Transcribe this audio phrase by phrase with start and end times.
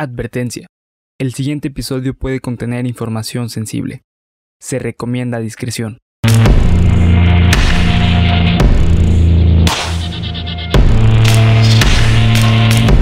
[0.00, 0.68] Advertencia.
[1.18, 4.04] El siguiente episodio puede contener información sensible.
[4.60, 5.98] Se recomienda discreción.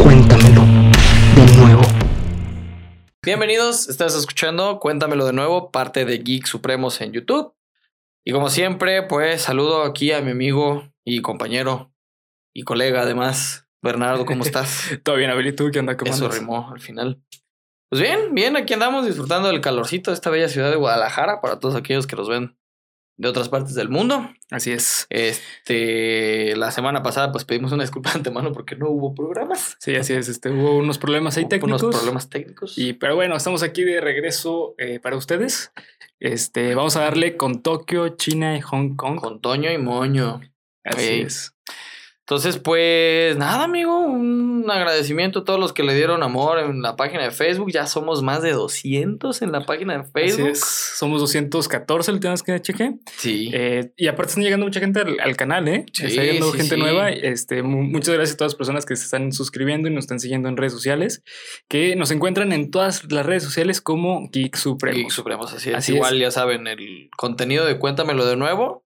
[0.02, 0.62] Cuéntamelo
[1.34, 1.82] de nuevo.
[3.22, 7.52] Bienvenidos, estás escuchando Cuéntamelo de nuevo, parte de Geek Supremos en YouTube.
[8.24, 11.92] Y como siempre, pues saludo aquí a mi amigo y compañero
[12.54, 14.98] y colega además, Bernardo, ¿cómo estás?
[15.02, 15.96] Todo bien, Abel, ¿y tú qué onda?
[15.96, 16.38] ¿Cómo Eso andas?
[16.38, 17.22] rimó al final.
[17.88, 21.60] Pues bien, bien, aquí andamos disfrutando del calorcito de esta bella ciudad de Guadalajara para
[21.60, 22.56] todos aquellos que nos ven
[23.18, 24.28] de otras partes del mundo.
[24.50, 25.06] Así es.
[25.08, 29.76] Este, la semana pasada pues pedimos una disculpa de antemano porque no hubo programas.
[29.80, 30.28] Sí, así es.
[30.28, 31.82] Este, hubo unos problemas ahí Hubo técnicos.
[31.82, 32.76] Unos problemas técnicos.
[32.76, 35.72] Y, pero bueno, estamos aquí de regreso eh, para ustedes.
[36.18, 39.20] Este, vamos a darle con Tokio, China y Hong Kong.
[39.20, 40.40] con Toño y Moño.
[40.84, 41.55] Así es.
[42.28, 46.96] Entonces, pues nada, amigo, un agradecimiento a todos los que le dieron amor en la
[46.96, 47.70] página de Facebook.
[47.70, 50.48] Ya somos más de 200 en la página de Así Facebook.
[50.48, 50.60] es.
[50.60, 52.94] Somos 214, el temas que cheque.
[53.16, 53.50] Sí.
[53.54, 55.86] Eh, y aparte están llegando mucha gente al, al canal, ¿eh?
[55.92, 56.80] Sí, está llegando sí, gente sí.
[56.80, 57.10] nueva.
[57.10, 60.18] Este, mu- muchas gracias a todas las personas que se están suscribiendo y nos están
[60.18, 61.22] siguiendo en redes sociales,
[61.68, 64.98] que nos encuentran en todas las redes sociales como Geek Supremos.
[64.98, 65.76] Geek Supremos, así es.
[65.76, 66.20] Así Igual es.
[66.22, 68.84] ya saben, el contenido de Cuéntamelo de nuevo,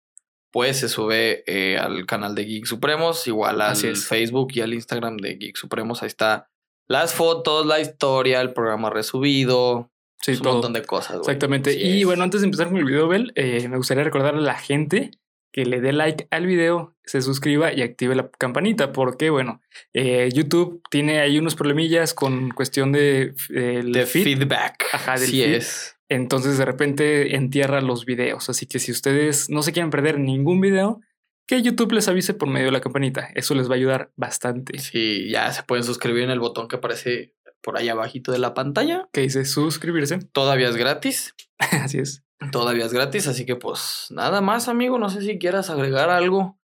[0.51, 3.75] pues se sube eh, al canal de Geek Supremos, igual al.
[3.75, 6.01] Facebook y al Instagram de Geek Supremos.
[6.03, 6.49] Ahí está
[6.87, 10.53] las fotos, la historia, el programa resubido, Sí, pues, un todo.
[10.53, 11.11] montón de cosas.
[11.17, 11.21] güey.
[11.21, 11.73] Exactamente.
[11.73, 12.05] Y es.
[12.05, 15.11] bueno, antes de empezar con el video, Bel, eh, me gustaría recordarle a la gente
[15.53, 19.61] que le dé like al video, se suscriba y active la campanita, porque bueno,
[19.93, 24.23] eh, YouTube tiene ahí unos problemillas con cuestión de, eh, el de feed.
[24.23, 24.85] feedback.
[24.93, 25.55] Ajá, del feed.
[25.55, 25.97] es.
[26.11, 28.49] Entonces de repente entierra los videos.
[28.49, 30.99] Así que si ustedes no se quieren perder ningún video,
[31.47, 33.29] que YouTube les avise por medio de la campanita.
[33.33, 34.77] Eso les va a ayudar bastante.
[34.77, 38.53] Sí, ya se pueden suscribir en el botón que aparece por ahí abajito de la
[38.53, 39.07] pantalla.
[39.13, 40.19] Que dice suscribirse.
[40.33, 41.33] Todavía es gratis.
[41.59, 42.25] Así es.
[42.51, 44.97] Todavía es gratis, así que pues nada más, amigo.
[44.97, 46.59] No sé si quieras agregar algo.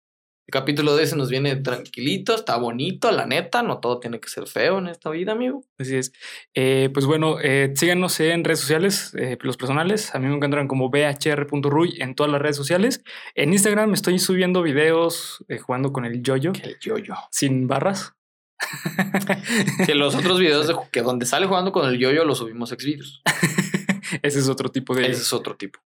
[0.49, 3.63] El capítulo de ese nos viene tranquilito, está bonito, la neta.
[3.63, 5.65] No todo tiene que ser feo en esta vida, amigo.
[5.79, 6.13] Así es.
[6.55, 10.15] Eh, pues bueno, eh, síganos en redes sociales, eh, los personales.
[10.15, 13.05] A mí me encuentran como bhr.ruy en todas las redes sociales.
[13.37, 17.15] En Instagram estoy subiendo videos eh, jugando con el yoyo El yoyo.
[17.31, 18.15] sin barras.
[19.87, 22.85] Que los otros videos de, que donde sale jugando con el yoyo los subimos ex
[22.85, 23.23] videos.
[24.23, 25.03] Ese es otro tipo de...
[25.03, 25.81] Ese es otro tipo.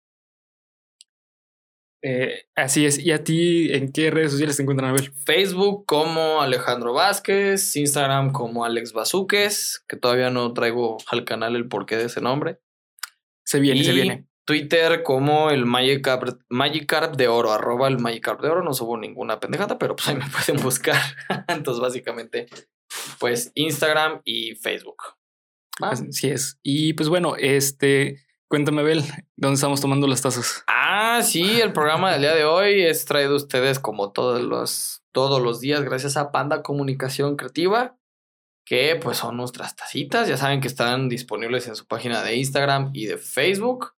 [2.06, 3.00] Eh, así es.
[3.00, 5.14] ¿Y a ti en qué redes sociales te encuentran a ver?
[5.26, 11.70] Facebook como Alejandro Vázquez, Instagram como Alex Bazuques, que todavía no traigo al canal el
[11.70, 12.60] porqué de ese nombre.
[13.46, 14.28] Se viene, y se viene.
[14.46, 18.64] Twitter como el Magikarp, Magikarp de oro, arroba el Magikarp de oro.
[18.64, 21.00] No subo ninguna pendejada, pero pues ahí me pueden buscar.
[21.48, 22.48] Entonces, básicamente,
[23.18, 25.02] pues Instagram y Facebook.
[25.82, 26.60] Ah, Así es.
[26.62, 29.04] Y pues bueno, este, cuéntame, Bel,
[29.38, 30.64] ¿dónde estamos tomando las tazas?
[30.68, 35.04] Ah, sí, el programa del día de hoy es traído a ustedes como todos los,
[35.12, 37.98] todos los días gracias a Panda Comunicación Creativa,
[38.66, 40.28] que pues son nuestras tacitas.
[40.28, 43.94] Ya saben que están disponibles en su página de Instagram y de Facebook.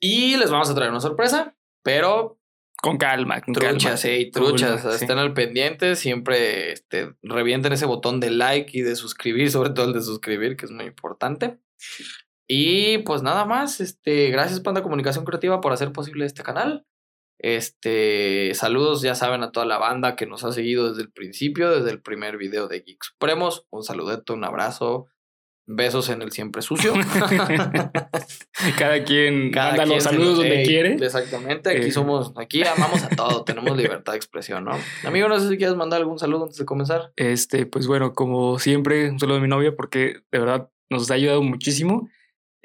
[0.00, 2.38] Y les vamos a traer una sorpresa, pero
[2.82, 4.16] Con calma, con truchas, calma.
[4.16, 5.02] ey, truchas, Calma, sí.
[5.04, 9.86] estén al pendiente, siempre este, revienten ese botón de like y de suscribir, sobre todo
[9.86, 11.58] el de suscribir, que es muy importante.
[12.46, 16.84] Y pues nada más, este, gracias Panda Comunicación Creativa por hacer posible este canal.
[17.38, 21.70] Este, saludos, ya saben, a toda la banda que nos ha seguido desde el principio,
[21.70, 23.66] desde el primer video de Geek Supremos.
[23.70, 25.08] Un saludito, un abrazo,
[25.66, 26.94] besos en el siempre sucio.
[28.78, 30.94] Cada quien Cada manda quien los saludos donde quiere.
[30.94, 31.92] Exactamente, aquí Eh.
[31.92, 34.72] somos, aquí amamos a todo, tenemos libertad de expresión, ¿no?
[35.04, 37.12] Amigo, no sé si quieres mandar algún saludo antes de comenzar.
[37.16, 41.14] Este, pues bueno, como siempre, un saludo a mi novia porque de verdad nos ha
[41.14, 42.08] ayudado muchísimo.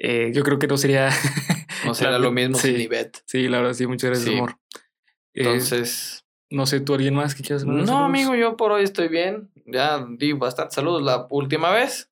[0.02, 1.10] Eh, yo creo que no sería.
[1.84, 2.72] No será La- lo mismo sí.
[2.72, 3.22] sin Ivette.
[3.26, 4.36] Sí, la verdad, sí, muchas gracias, Sí.
[4.36, 4.58] amor.
[5.32, 7.90] Eh, Entonces, no sé, ¿tú alguien más que quieras no, saludos?
[8.04, 9.50] amigo, yo por hoy estoy bien.
[9.64, 12.10] Ya di bastantes saludos la última vez.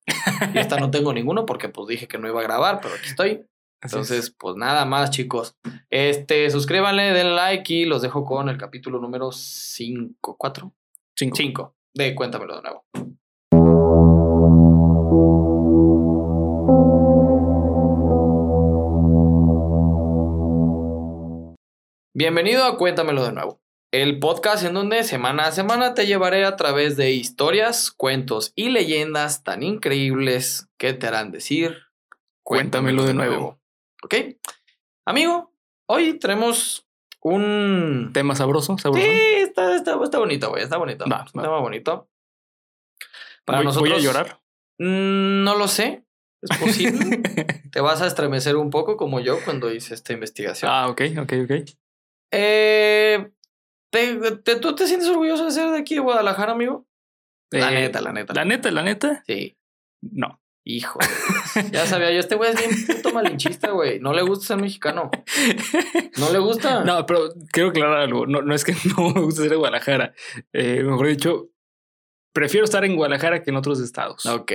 [0.55, 3.09] Y esta no tengo ninguno porque pues dije que no iba a grabar, pero aquí
[3.09, 3.29] estoy.
[3.29, 3.93] Así es.
[3.93, 5.55] Entonces, pues nada más, chicos.
[5.91, 10.73] Este, suscríbanle, den like y los dejo con el capítulo número 5, 4,
[11.15, 11.35] Cinco.
[11.35, 12.85] 5 de Cuéntamelo de nuevo.
[22.15, 23.61] Bienvenido a Cuéntamelo de nuevo,
[23.91, 28.69] el podcast en donde semana a semana te llevaré a través de historias, cuentos y
[28.69, 31.77] leyendas tan increíbles que te harán decir
[32.41, 33.61] Cuéntamelo de nuevo.
[34.01, 34.15] ¿Ok?
[35.05, 35.53] Amigo,
[35.85, 36.87] hoy tenemos
[37.21, 38.09] un...
[38.11, 39.05] Tema sabroso, sabroso.
[39.05, 41.05] Sí, está, está, está bonito, güey, está bonito.
[41.05, 41.51] Está va.
[41.51, 42.09] muy bonito.
[43.45, 43.87] Para voy, nosotros...
[43.87, 44.41] voy a llorar.
[44.79, 46.05] Mm, no lo sé.
[46.41, 47.17] Es posible.
[47.71, 50.71] te vas a estremecer un poco como yo cuando hice esta investigación.
[50.73, 51.51] ah, ok, ok, ok.
[52.31, 53.29] Eh,
[53.91, 56.87] ¿te, te- tú te sientes orgulloso de ser de aquí de Guadalajara, amigo?
[57.51, 58.33] La Eh, neta, la neta.
[58.33, 59.57] La neta, la neta, Sí.
[60.01, 60.39] no.
[60.65, 60.99] Hijo.
[61.71, 63.99] ya sabía yo, este güey es bien puto malinchista, güey.
[63.99, 65.09] No le gusta ser mexicano.
[66.17, 66.83] No le gusta.
[66.83, 68.27] No, pero quiero aclarar algo.
[68.27, 70.13] No, no es que no me guste ser de Guadalajara.
[70.53, 71.49] Eh, mejor dicho,
[72.33, 74.25] prefiero estar en Guadalajara que en otros estados.
[74.27, 74.51] Ok.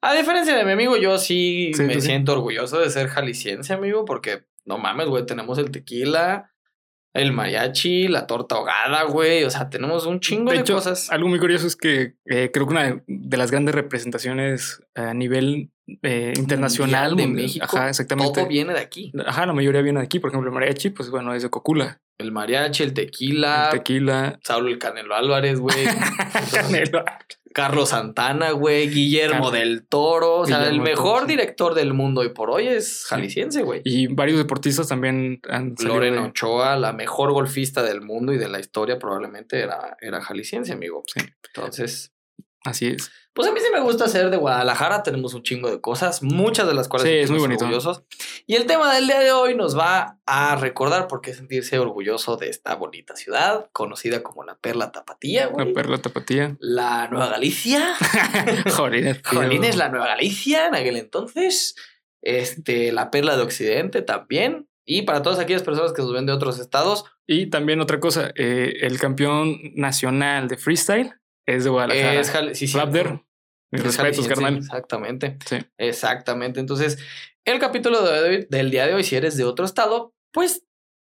[0.00, 2.00] A diferencia de mi amigo, yo sí, Sí, me sí.
[2.02, 6.49] siento orgulloso de ser jalisciense, amigo, porque no mames, güey, tenemos el tequila,
[7.14, 9.44] el mariachi, la torta ahogada, güey.
[9.44, 11.10] O sea, tenemos un chingo de, De hecho, cosas.
[11.10, 15.70] algo muy curioso es que eh, creo que una de las grandes representaciones a nivel
[16.02, 17.66] eh, internacional de mundial- México.
[17.76, 18.40] Ajá, exactamente.
[18.40, 19.12] Todo viene de aquí.
[19.26, 20.20] Ajá, la mayoría viene de aquí.
[20.20, 22.00] Por ejemplo, el mariachi, pues bueno, es de Cocula.
[22.18, 24.38] El mariachi, el tequila, El tequila.
[24.44, 25.84] Saulo el Canelo Álvarez, güey.
[26.52, 27.04] Canelo.
[27.52, 28.88] Carlos Santana, güey.
[28.88, 30.36] Guillermo Car- del Toro.
[30.38, 33.82] O sea, el Guillermo mejor director del mundo hoy por hoy es jalisciense, güey.
[33.84, 38.48] Y varios deportistas también han Loren de- Ochoa, la mejor golfista del mundo y de
[38.48, 41.02] la historia, probablemente era, era jalisciense, amigo.
[41.06, 41.20] Sí.
[41.54, 42.12] Entonces,
[42.62, 43.10] Así es.
[43.40, 45.02] Pues a mí sí me gusta ser de Guadalajara.
[45.02, 47.64] Tenemos un chingo de cosas, muchas de las cuales Sí, es muy bonito.
[47.64, 48.02] orgullosos.
[48.46, 52.36] Y el tema del día de hoy nos va a recordar por qué sentirse orgulloso
[52.36, 55.68] de esta bonita ciudad, conocida como la Perla Tapatía, güey.
[55.68, 56.56] La perla tapatía.
[56.60, 57.94] La Nueva Galicia.
[58.74, 59.20] Jolines.
[59.24, 61.74] Jolines, la Nueva Galicia en aquel entonces.
[62.22, 64.68] Este, la Perla de Occidente también.
[64.84, 68.32] Y para todas aquellas personas que nos ven de otros estados, Y también otra cosa,
[68.34, 71.14] eh, el campeón nacional de freestyle
[71.46, 72.20] es de Guadalajara.
[72.20, 73.24] es Jal- sí, sí, Raptor.
[73.72, 74.56] Mis respetos, carnal.
[74.58, 75.38] Exactamente.
[75.46, 75.58] Sí.
[75.78, 76.60] Exactamente.
[76.60, 76.98] Entonces,
[77.44, 80.64] el capítulo de hoy- del día de hoy, si eres de otro estado, pues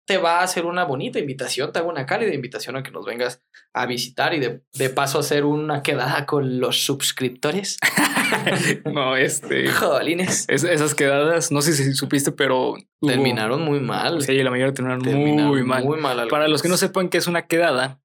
[0.08, 3.06] te va a hacer una bonita invitación, te hago una cálida invitación a que nos
[3.06, 3.42] vengas
[3.74, 7.78] a visitar y de, de paso hacer una quedada con los suscriptores.
[8.86, 9.68] no, este.
[9.72, 10.46] Jolines.
[10.48, 12.74] es- esas quedadas, no sé si supiste, pero.
[12.74, 14.22] hubo- Terminaron muy mal.
[14.22, 15.84] Sí, la mayoría terminaron, Terminaron muy mal.
[15.84, 18.00] Muy mal Para los que no sepan qué es una quedada,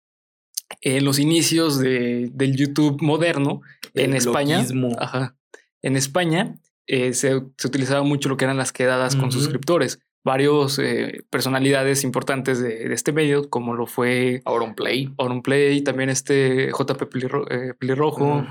[0.81, 3.61] en los inicios de, del YouTube moderno,
[3.95, 4.61] en España,
[4.99, 5.37] ajá,
[5.83, 6.55] en España
[6.87, 10.01] eh, se, se utilizaba mucho lo que eran las quedadas con suscriptores.
[10.23, 15.11] Varios eh, personalidades importantes de, de este medio, como lo fue Auronplay.
[15.43, 18.45] Play, también este JP Pelirro- eh, Pelirrojo,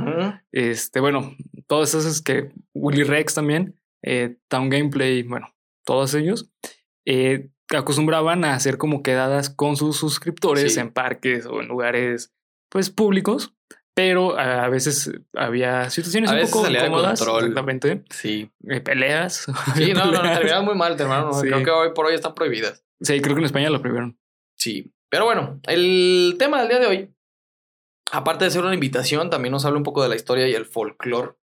[0.52, 1.36] este, bueno,
[1.68, 5.48] todos esos que Willy Rex también, eh, Town Gameplay, bueno,
[5.86, 6.50] todos ellos
[7.06, 10.80] eh, acostumbraban a hacer como quedadas con sus suscriptores Sí.
[10.80, 12.34] en parques o en lugares
[12.70, 13.54] pues públicos,
[13.96, 17.44] pero a a veces había situaciones A un veces poco salía de incómodas, control.
[17.44, 18.52] exactamente, Sí.
[18.68, 19.46] eh, peleas.
[19.76, 20.36] Sí, no, no, Peleas.
[20.38, 21.34] terminaron muy mal, terminaron.
[21.34, 21.48] Sí.
[21.48, 22.84] Creo que hoy por hoy están prohibidas.
[23.02, 24.20] Sí, creo que en España lo prohibieron.
[24.58, 24.94] Sí.
[25.10, 27.16] Pero bueno, el tema del día de hoy,
[28.12, 30.66] aparte de ser una invitación, también nos habla un poco de la historia y el
[30.66, 31.34] folclore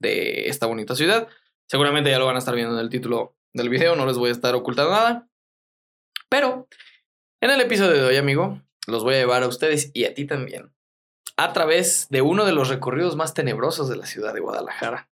[0.00, 1.28] de esta bonita ciudad.
[1.68, 4.30] Seguramente ya lo van a estar viendo en el título del video, no les voy
[4.30, 5.28] a estar ocultando nada.
[6.30, 6.68] Pero
[7.42, 10.24] en el episodio de hoy, amigo, los voy a llevar a ustedes y a ti
[10.24, 10.72] también
[11.36, 15.08] a través de uno de los recorridos más tenebrosos de la ciudad de Guadalajara.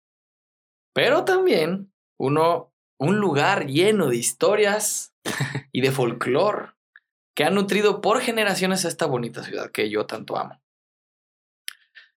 [0.94, 5.14] Pero también uno, un lugar lleno de historias
[5.72, 6.74] y de folclore
[7.34, 10.61] que ha nutrido por generaciones a esta bonita ciudad que yo tanto amo.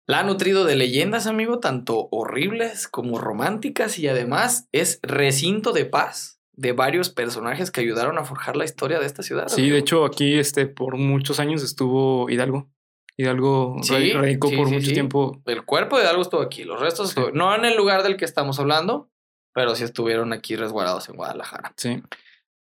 [0.08, 5.86] La ha nutrido de leyendas, amigo, tanto horribles como románticas y además es recinto de
[5.86, 9.48] paz de varios personajes que ayudaron a forjar la historia de esta ciudad.
[9.48, 9.74] Sí, amigo.
[9.74, 12.70] de hecho aquí este, por muchos años estuvo Hidalgo.
[13.18, 15.42] Hidalgo Sí, radicó sí, por sí, mucho tiempo.
[15.46, 18.26] El cuerpo de algo estuvo aquí, los restos estuvo- no en el lugar del que
[18.26, 19.10] estamos hablando,
[19.54, 21.74] pero sí estuvieron aquí resguardados en Guadalajara.
[21.78, 22.04] Sí.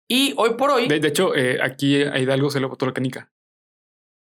[0.09, 2.93] Y hoy por hoy, De, de hecho, eh, aquí a Hidalgo se le botó la
[2.93, 3.32] canica.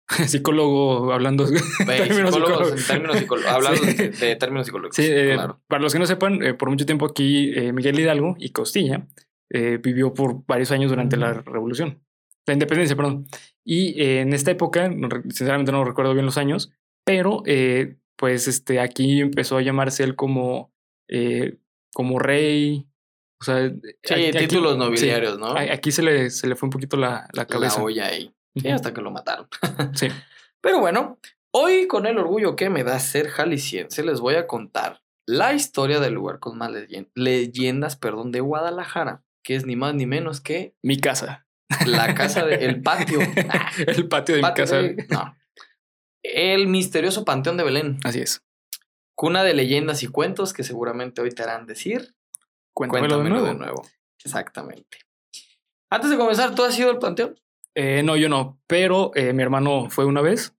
[0.27, 1.47] Psicólogo hablando.
[1.47, 3.93] ve, términos psicólogos, términos psicólogos, hablando Sí.
[3.95, 4.97] de, de términos psicológicos.
[4.97, 5.61] Sí, eh, claro.
[5.69, 9.07] para los que no sepan, eh, por mucho tiempo aquí eh, Miguel Hidalgo y Costilla
[9.51, 12.03] eh, vivió por varios años durante la revolución,
[12.47, 13.27] la independencia, perdón.
[13.65, 14.91] Y en esta época,
[15.25, 16.73] sinceramente no recuerdo bien los años,
[17.05, 17.43] pero
[18.17, 20.73] pues este, aquí empezó a llamarse él como,
[21.93, 22.87] como rey.
[23.41, 23.71] O sea,
[24.03, 25.49] Sí, aquí- títulos sí, nobiliarios, ¿no?
[25.57, 27.83] aquí se le, se le fue un poquito la, la La cabeza.
[27.83, 28.35] olla ahí.
[28.61, 28.75] Sí, Ujú.
[28.75, 29.49] hasta que lo mataron.
[29.95, 30.09] Sí.
[30.61, 31.19] Pero bueno,
[31.53, 36.01] hoy con el orgullo que me da ser jalisciense, les voy a contar la historia
[36.01, 40.41] del lugar con más leyen- leyendas, perdón, de Guadalajara, que es ni más ni menos
[40.41, 41.47] que Mi casa.
[41.87, 43.21] la casa de el patio.
[43.51, 44.77] Ah, El patio de mi casa.
[44.79, 45.37] de- no.
[46.23, 48.43] El misterioso Panteón de Belén, Así es.
[49.15, 52.15] cuna de leyendas y cuentos que seguramente hoy te harán decir.
[52.75, 53.75] Cuéntamelo, Cuéntamelo de de nuevo.
[53.83, 53.89] nuevo.
[54.25, 54.99] Exactamente.
[55.91, 57.39] Antes de comenzar, ¿tú has ido al panteón?
[57.81, 60.53] Eh, no, yo no, pero eh, mi hermano fue una vez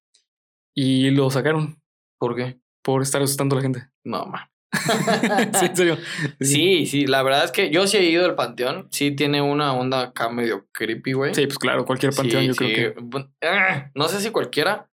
[0.74, 1.82] y lo sacaron
[2.18, 2.62] ¿Por qué?
[2.82, 3.90] por estar asustando a la gente.
[4.06, 4.50] No, ma.
[5.60, 5.98] sí, en serio.
[6.40, 8.88] Sí, sí, la verdad es que yo sí he ido al panteón.
[8.90, 11.36] Sí, tiene una onda acá medio creepy, güey.
[11.36, 12.60] Sí, pues claro, cualquier panteón Sí, yo sí.
[12.74, 13.28] creo que.
[13.46, 14.90] Ah, No sé si cualquiera.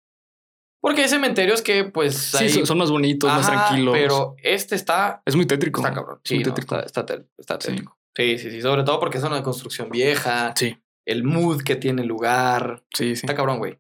[0.80, 2.16] Porque hay cementerios que, pues.
[2.16, 3.94] Sí, son, más bonitos, más tranquilos.
[3.98, 5.24] Pero este está.
[5.26, 5.82] es muy tétrico.
[5.82, 6.20] Está cabrón.
[6.24, 7.06] Es Sí, muy no, está, está,
[7.38, 7.98] está tétrico.
[8.16, 8.62] Sí, sí, sí.
[8.62, 10.54] Sobre todo porque es una construcción vieja.
[10.56, 12.84] Sí, El mood que tiene el lugar.
[12.94, 13.26] sí, sí.
[13.26, 13.80] Está cabrón, güey.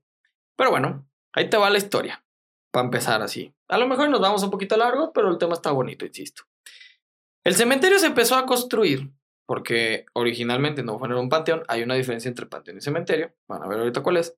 [0.57, 2.23] Pero bueno, ahí te va la historia.
[2.71, 3.53] Para empezar así.
[3.67, 6.43] A lo mejor nos vamos un poquito largos, pero el tema está bonito, insisto.
[7.43, 9.11] El cementerio se empezó a construir
[9.47, 11.63] porque originalmente no fue en un panteón.
[11.67, 13.33] Hay una diferencia entre panteón y cementerio.
[13.47, 14.37] Van a ver ahorita cuál es.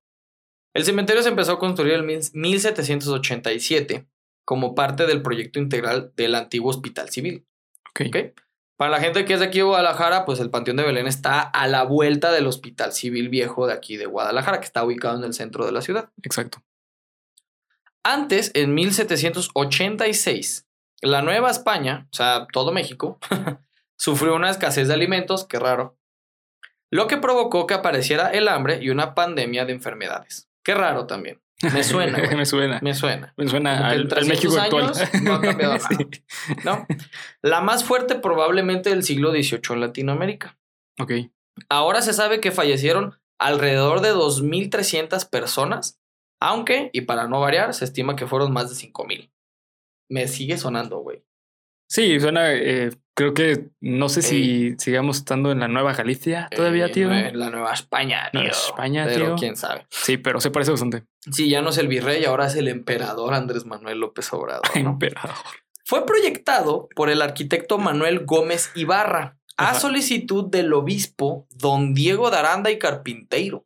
[0.73, 4.07] El cementerio se empezó a construir en mil- 1787
[4.45, 7.45] como parte del proyecto integral del antiguo hospital civil.
[7.89, 8.07] Ok.
[8.07, 8.17] ¿ok?
[8.83, 11.39] Para la gente que es de aquí de Guadalajara, pues el Panteón de Belén está
[11.39, 15.23] a la vuelta del Hospital Civil Viejo de aquí de Guadalajara, que está ubicado en
[15.23, 16.09] el centro de la ciudad.
[16.21, 16.61] Exacto.
[18.03, 20.67] Antes, en 1786,
[21.01, 23.19] la Nueva España, o sea, todo México,
[23.95, 25.97] sufrió una escasez de alimentos, qué raro,
[26.89, 30.49] lo que provocó que apareciera el hambre y una pandemia de enfermedades.
[30.61, 31.41] Qué raro también.
[31.73, 32.79] Me suena, me suena.
[32.81, 33.33] Me suena.
[33.37, 34.83] Me suena al, al 300 México actual.
[34.85, 35.87] años no ha cambiado nada.
[35.87, 35.95] Sí.
[36.65, 36.85] ¿no?
[37.41, 40.57] La más fuerte probablemente del siglo XVIII en Latinoamérica.
[40.99, 41.11] Ok.
[41.69, 46.01] Ahora se sabe que fallecieron alrededor de 2.300 personas,
[46.41, 49.31] aunque, y para no variar, se estima que fueron más de 5.000.
[50.09, 51.23] Me sigue sonando, güey.
[51.89, 52.51] Sí, suena.
[52.53, 57.11] eh, creo que no sé si sigamos estando en la Nueva Galicia todavía, Eh, tío.
[57.11, 58.41] En la Nueva España, tío.
[58.41, 59.35] Nueva España, Pero tío.
[59.35, 59.85] quién sabe.
[59.89, 61.03] Sí, pero se parece bastante.
[61.31, 64.63] Sí, ya no es el virrey, ahora es el emperador Andrés Manuel López Obrador.
[64.81, 64.89] ¿no?
[64.91, 65.35] Emperador.
[65.85, 69.79] Fue proyectado por el arquitecto Manuel Gómez Ibarra a Ajá.
[69.79, 73.65] solicitud del obispo don Diego de Aranda y Carpinteiro.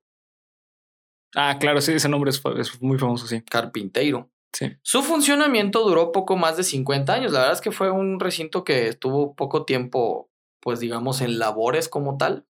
[1.35, 3.41] Ah, claro, sí, ese nombre es muy famoso, sí.
[3.43, 4.29] Carpinteiro.
[4.53, 4.71] Sí.
[4.81, 7.31] Su funcionamiento duró poco más de 50 años.
[7.31, 11.89] La verdad es que fue un recinto que estuvo poco tiempo, pues digamos, en labores
[11.89, 12.45] como tal.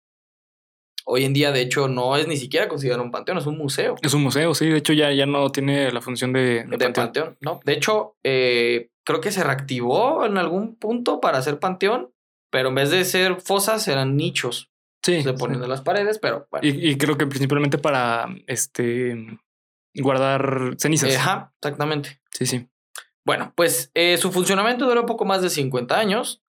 [1.05, 3.97] Hoy en día, de hecho, no es ni siquiera considerado un panteón, es un museo
[4.03, 4.69] Es un museo, sí.
[4.69, 6.93] De hecho, ya, ya no tiene la función de, de de panteón.
[6.95, 7.37] panteón.
[7.41, 7.61] ¿no?
[7.65, 12.13] De hecho, eh, creo que se reactivó en algún punto para hacer panteón,
[12.51, 14.71] pero en vez de ser fosas, eran nichos.
[15.05, 15.23] Sí.
[15.23, 15.65] Se ponen sí.
[15.65, 16.67] en las paredes, pero bueno.
[16.67, 19.41] Y, y creo que principalmente para este
[19.95, 21.15] guardar cenizas.
[21.17, 22.21] Ajá, exactamente.
[22.31, 22.69] Sí, sí.
[23.25, 26.43] Bueno, pues eh, su funcionamiento duró poco más de 50 años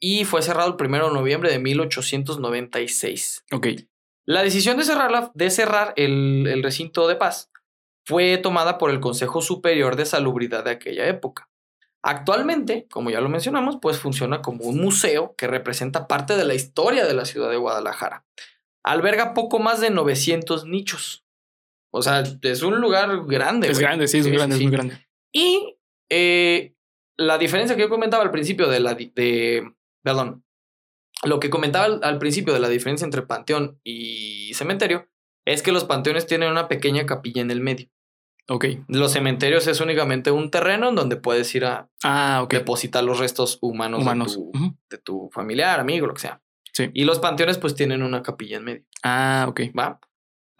[0.00, 3.44] y fue cerrado el 1 de noviembre de 1896.
[3.52, 3.66] Ok.
[4.24, 7.50] La decisión de, cerrarla- de cerrar el, el recinto de paz
[8.06, 11.48] fue tomada por el Consejo Superior de Salubridad de aquella época.
[12.04, 16.54] Actualmente, como ya lo mencionamos, pues funciona como un museo que representa parte de la
[16.54, 18.24] historia de la ciudad de Guadalajara.
[18.84, 21.21] Alberga poco más de 900 nichos.
[21.92, 23.70] O sea, es un lugar grande.
[23.70, 24.62] Es grande, sí, es muy grande, sí.
[24.62, 25.06] es muy grande.
[25.32, 25.76] Y
[26.10, 26.74] eh,
[27.16, 28.94] la diferencia que yo comentaba al principio de la...
[28.94, 29.72] De,
[30.02, 30.44] perdón.
[31.24, 35.08] Lo que comentaba al, al principio de la diferencia entre panteón y cementerio
[35.44, 37.88] es que los panteones tienen una pequeña capilla en el medio.
[38.48, 38.64] Ok.
[38.88, 43.58] Los cementerios es únicamente un terreno en donde puedes ir a Ah, depositar los restos
[43.60, 44.32] humanos, Humanos.
[44.32, 46.42] De, tu, de tu familiar, amigo, lo que sea.
[46.72, 46.90] Sí.
[46.94, 48.84] Y los panteones pues tienen una capilla en medio.
[49.02, 49.60] Ah, ok.
[49.78, 50.00] ¿va?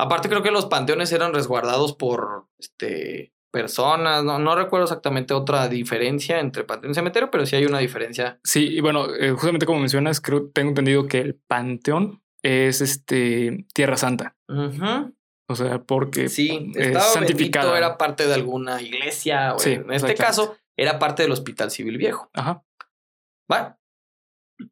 [0.03, 5.69] Aparte creo que los panteones eran resguardados por este, personas, no, no recuerdo exactamente otra
[5.69, 8.41] diferencia entre panteón y cementerio, pero sí hay una diferencia.
[8.43, 13.65] Sí, y bueno, eh, justamente como mencionas, creo tengo entendido que el panteón es este
[13.73, 14.37] Tierra Santa.
[15.47, 16.99] O sea, porque Sí, es.
[17.21, 21.71] Benito, era parte de alguna iglesia, o Sí, en este caso era parte del Hospital
[21.71, 22.29] Civil Viejo.
[22.33, 22.65] Ajá.
[23.53, 23.79] ¿va?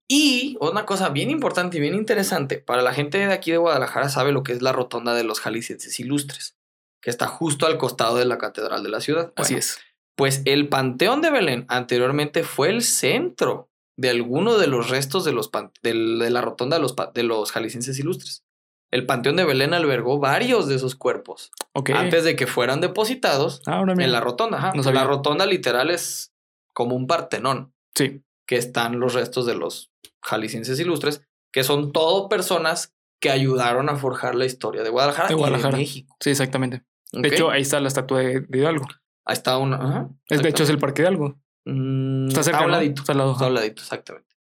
[0.09, 4.09] Y una cosa bien importante y bien interesante, para la gente de aquí de Guadalajara
[4.09, 6.57] sabe lo que es la rotonda de los jaliscienses ilustres,
[7.03, 9.33] que está justo al costado de la catedral de la ciudad.
[9.37, 9.79] Así es.
[10.17, 15.33] Pues el Panteón de Belén anteriormente fue el centro de alguno de los restos de,
[15.33, 15.51] los
[15.83, 15.95] de
[16.31, 18.45] la rotonda de los, de los jaliscienses ilustres.
[18.93, 21.53] El Panteón de Belén albergó varios de esos cuerpos
[21.95, 24.59] antes de que fueran depositados Ah, en la rotonda.
[24.59, 24.73] ajá.
[24.75, 25.03] No sabía.
[25.03, 26.33] la rotonda literal es
[26.75, 28.23] como un partenón Sí.
[28.51, 33.95] Que están los restos de los jaliscienses ilustres, que son todo personas que ayudaron a
[33.95, 35.77] forjar la historia de Guadalajara, De y Guadalajara.
[35.77, 36.17] de México.
[36.19, 36.83] Sí, exactamente.
[37.13, 38.87] De hecho, ahí está la estatua de, de Hidalgo.
[39.25, 39.77] ahí está una.
[39.77, 41.39] ajá, Es, de hecho, es el Parque Hidalgo.
[41.65, 42.77] Mm, Está cerca, a un ¿no?
[42.79, 43.03] ladito.
[43.03, 43.33] Está al lado.
[43.35, 44.35] Está a un ladito, exactamente.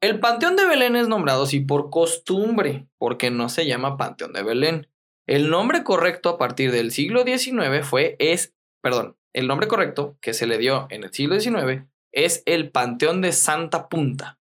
[0.00, 4.42] El Panteón de Belén es nombrado así por costumbre, porque no se llama Panteón de
[4.42, 4.88] Belén.
[5.26, 10.32] El nombre correcto a partir del siglo XIX fue, es, perdón, el nombre correcto que
[10.32, 14.38] se le dio en el siglo XIX es el Panteón de Santa Punta.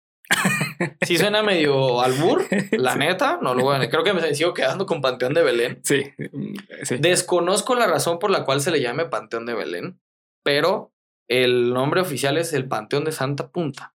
[1.01, 2.99] Sí suena medio albur, la Sí.
[2.99, 3.89] neta, no lo voy a...
[3.89, 5.79] Creo que me sigo quedando con Panteón de Belén.
[5.83, 6.97] Sí, mm, sí.
[6.97, 9.99] Desconozco la razón por la cual se le llame Panteón de Belén,
[10.43, 10.91] pero
[11.29, 13.95] el nombre oficial es el Panteón de Santa Punta.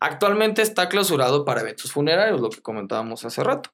[0.00, 3.70] Actualmente está clausurado para eventos funerarios, lo que comentábamos hace rato.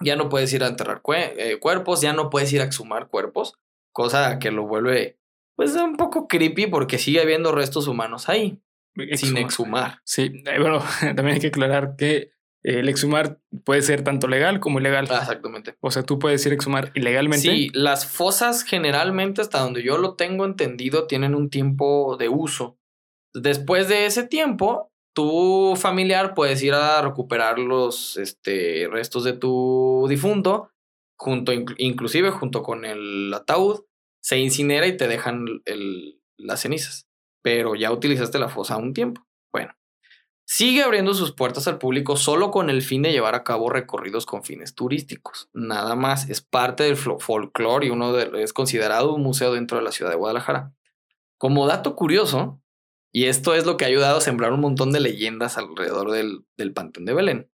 [0.00, 3.54] Ya no puedes ir a enterrar eh, cuerpos, ya no puedes ir a exhumar cuerpos,
[3.92, 5.17] cosa que lo vuelve
[5.58, 8.60] pues un poco creepy porque sigue habiendo restos humanos ahí,
[9.16, 9.98] sin Exhumar.
[10.04, 12.30] Sí, eh, bueno, también hay que aclarar que
[12.62, 15.08] eh, el exhumar puede ser tanto legal como ilegal.
[15.10, 15.74] Ah, exactamente.
[15.80, 17.48] O sea, tú puedes ir a exhumar ilegalmente.
[17.48, 22.78] Sí, las fosas generalmente, hasta donde yo lo tengo entendido, tienen un tiempo de uso.
[23.34, 30.06] Después de ese tiempo, tu familiar puedes ir a recuperar los este, restos de tu
[30.08, 30.70] difunto,
[31.16, 33.80] junto, inclu- inclusive junto con el ataúd,
[34.20, 35.46] se incinera y te dejan
[36.36, 37.08] las cenizas.
[37.42, 39.26] Pero ya utilizaste la fosa un tiempo.
[39.52, 39.74] Bueno,
[40.44, 44.26] sigue abriendo sus puertas al público solo con el fin de llevar a cabo recorridos
[44.26, 45.48] con fines turísticos.
[45.52, 49.84] Nada más, es parte del folclore y uno de, es considerado un museo dentro de
[49.84, 50.74] la ciudad de Guadalajara.
[51.38, 52.60] Como dato curioso,
[53.12, 56.44] y esto es lo que ha ayudado a sembrar un montón de leyendas alrededor del,
[56.56, 57.50] del Panteón de Belén.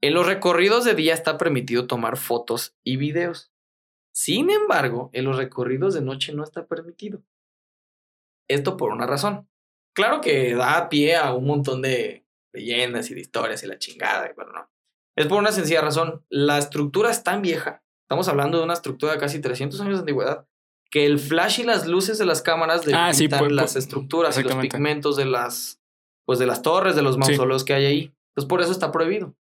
[0.00, 3.52] En los recorridos de día está permitido tomar fotos y videos.
[4.18, 7.22] Sin embargo, en los recorridos de noche no está permitido.
[8.50, 9.48] Esto por una razón.
[9.94, 14.28] Claro que da pie a un montón de leyendas y de historias y la chingada,
[14.34, 14.68] pero no.
[15.16, 16.24] Es por una sencilla razón.
[16.30, 20.00] La estructura es tan vieja, estamos hablando de una estructura de casi 300 años de
[20.00, 20.48] antigüedad,
[20.90, 24.42] que el flash y las luces de las cámaras Ah, sí, pues, las estructuras y
[24.42, 25.80] los pigmentos de las,
[26.26, 27.20] pues de las torres, de los Sí.
[27.20, 28.14] mausoleos que hay ahí.
[28.32, 29.36] Entonces por eso está prohibido.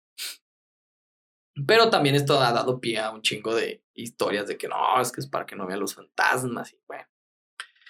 [1.68, 5.12] Pero también esto ha dado pie a un chingo de historias de que no, es
[5.12, 7.06] que es para que no vean los fantasmas y bueno.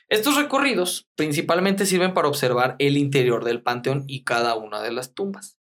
[0.10, 5.14] Estos recorridos principalmente sirven para observar el interior del panteón y cada una de las
[5.14, 5.58] tumbas,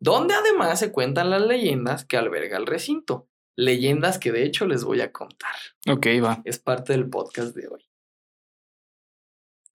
[0.00, 4.84] donde además se cuentan las leyendas que alberga el recinto, leyendas que de hecho les
[4.84, 5.54] voy a contar.
[5.88, 6.42] Ok, va.
[6.44, 7.86] Es parte del podcast de hoy.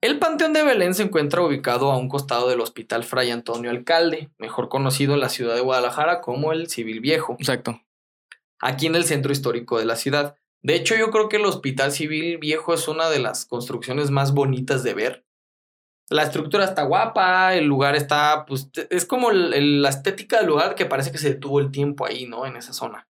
[0.02, 4.30] El Panteón de Belén se encuentra ubicado a un costado del Hospital Fray Antonio Alcalde,
[4.38, 7.82] mejor conocido en la ciudad de Guadalajara como el Civil Viejo Exacto.
[8.62, 10.36] aquí en el centro histórico de la ciudad.
[10.62, 14.34] De hecho, yo creo que el Hospital Civil Viejo es una de las construcciones más
[14.34, 15.26] bonitas de ver.
[16.10, 20.48] La estructura está guapa, el lugar está, pues, es como el- el- la estética del
[20.48, 22.46] lugar que parece que se detuvo el tiempo ahí, ¿no?
[22.46, 23.08] En esa zona.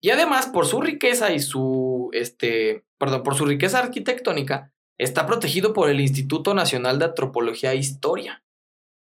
[0.00, 5.72] Y además, por su riqueza y su, este, perdón, por su riqueza arquitectónica, está protegido
[5.72, 8.42] por el Instituto Nacional de Antropología e Historia.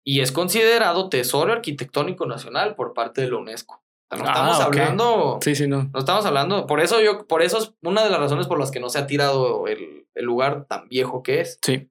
[0.05, 3.83] Y es considerado Tesoro Arquitectónico Nacional por parte de la UNESCO.
[4.11, 4.65] O sea, no Ah, estamos ok.
[4.67, 5.91] hablando Sí, sí, no.
[5.93, 8.71] no estamos hablando, por eso yo, por eso es una de las razones por las
[8.71, 11.59] que no se ha tirado el, el lugar tan viejo que es.
[11.63, 11.91] Sí.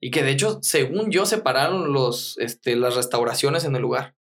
[0.00, 4.16] Y que de hecho, según yo, separaron los, este, las restauraciones en el lugar.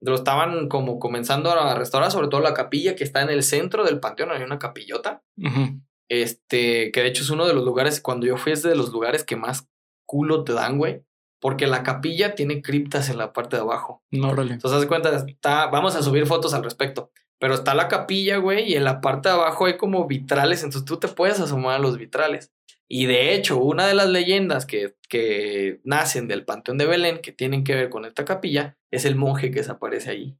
[0.00, 3.84] Lo estaban como comenzando a restaurar, sobre todo la capilla que está en el centro
[3.84, 5.22] del panteón, hay una capillota.
[5.36, 5.80] Ujú.
[6.22, 8.90] Este, que de hecho es uno de los lugares, cuando yo fui es de los
[8.92, 9.68] lugares que más
[10.06, 11.02] culo te dan, güey.
[11.40, 14.02] Porque la capilla tiene criptas en la parte de abajo.
[14.10, 14.30] No.
[14.30, 17.10] Entonces, haz de cuenta, está, vamos a subir fotos al respecto.
[17.38, 20.86] Pero está la capilla, güey, y en la parte de abajo hay como vitrales, entonces
[20.86, 22.50] tú te puedes asomar a los vitrales.
[22.88, 27.32] Y de hecho, una de las leyendas que, que nacen del Panteón de Belén, que
[27.32, 30.36] tienen que ver con esta capilla, es el monje que desaparece ahí.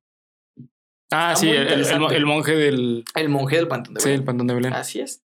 [1.11, 3.05] Ah, Está sí, el, monje del.
[3.15, 4.21] El monje del Panteón de Sí, Belén.
[4.21, 4.73] el pantón de Belén.
[4.73, 5.23] Así es.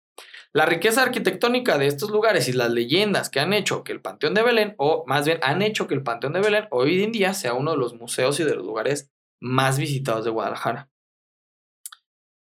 [0.52, 4.34] La riqueza arquitectónica de estos lugares y las leyendas que han hecho que el Panteón
[4.34, 7.36] de Belén, o más bien han hecho que el Panteón de Belén hoy en día
[7.36, 10.90] sea uno de los museos y de los lugares más visitados de Guadalajara.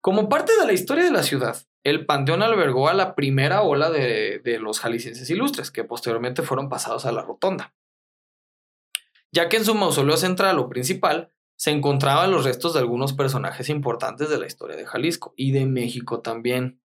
[0.02, 3.92] Como parte de la historia de la ciudad, el Panteón albergó a la primera ola
[3.92, 7.76] de, los jaliscienses ilustres, que posteriormente fueron pasados a la Rotonda.
[9.32, 13.70] Ya que en su mausoleo central o principal se encontraban los restos de algunos personajes
[13.70, 16.83] importantes de la historia de Jalisco y de México también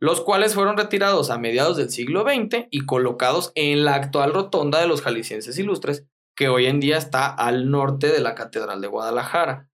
[0.00, 4.80] los cuales fueron retirados a mediados del siglo XX y colocados en la actual rotonda
[4.80, 8.88] de los jaliscienses ilustres, que hoy en día está al norte de la Catedral de
[8.88, 9.68] Guadalajara.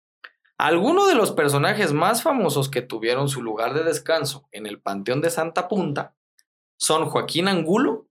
[0.58, 5.20] Algunos de los personajes más famosos que tuvieron su lugar de descanso en el Panteón
[5.20, 6.16] de Santa Punta
[6.76, 8.08] son Joaquín Angulo,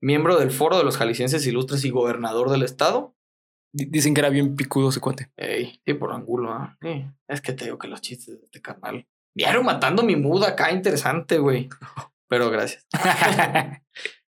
[0.00, 3.16] miembro del Foro de los Jaliscienses Ilustres y gobernador del estado.
[3.72, 5.32] Di- Dicen que era bien picudo ese cuate.
[5.36, 6.78] Ey, sí, por Angulo, ¿ah?
[6.80, 9.06] Sí, es que te digo que los chistes de este canal.
[9.36, 11.68] Diario matando mi muda acá, interesante, güey.
[12.26, 12.86] Pero gracias.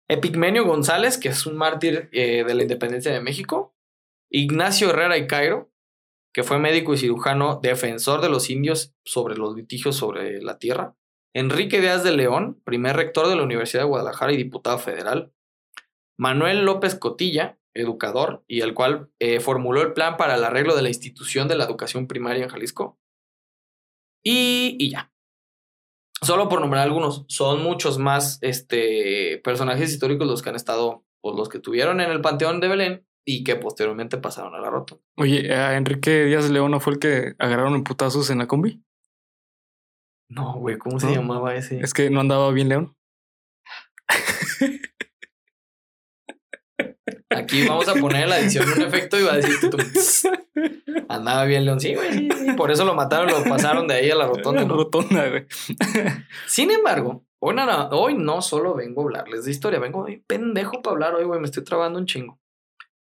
[0.08, 3.76] Epigmenio González, que es un mártir eh, de la independencia de México.
[4.30, 5.72] Ignacio Herrera y Cairo,
[6.34, 10.96] que fue médico y cirujano defensor de los indios sobre los litigios sobre la tierra.
[11.34, 15.34] Enrique Díaz de León, primer rector de la Universidad de Guadalajara y diputado federal.
[16.16, 20.84] Manuel López Cotilla, educador, y el cual eh, formuló el plan para el arreglo de
[20.84, 23.01] la institución de la educación primaria en Jalisco.
[24.24, 25.12] Y, y ya.
[26.22, 31.36] Solo por nombrar algunos, son muchos más este, personajes históricos los que han estado, o
[31.36, 35.04] los que tuvieron en el Panteón de Belén y que posteriormente pasaron a la rotonda.
[35.18, 38.84] Oye, ¿a Enrique Díaz León no fue el que agarraron en putazos en la combi?
[40.30, 41.14] No, güey, ¿cómo se ¿No?
[41.14, 41.80] llamaba ese?
[41.80, 42.96] Es que no andaba bien León.
[47.30, 49.78] Aquí vamos a poner en la edición un efecto y va a decir tú,
[51.10, 51.80] andaba bien León.
[51.80, 54.66] Sí, güey, sí, sí, por eso lo mataron, lo pasaron de ahí a la rotonda.
[54.66, 54.76] ¿no?
[54.76, 55.46] rotonda, güey.
[56.48, 57.56] Sin embargo, hoy
[57.92, 61.40] hoy no solo vengo a hablarles de historia, vengo de pendejo para hablar hoy, güey,
[61.40, 62.40] me estoy trabando un chingo.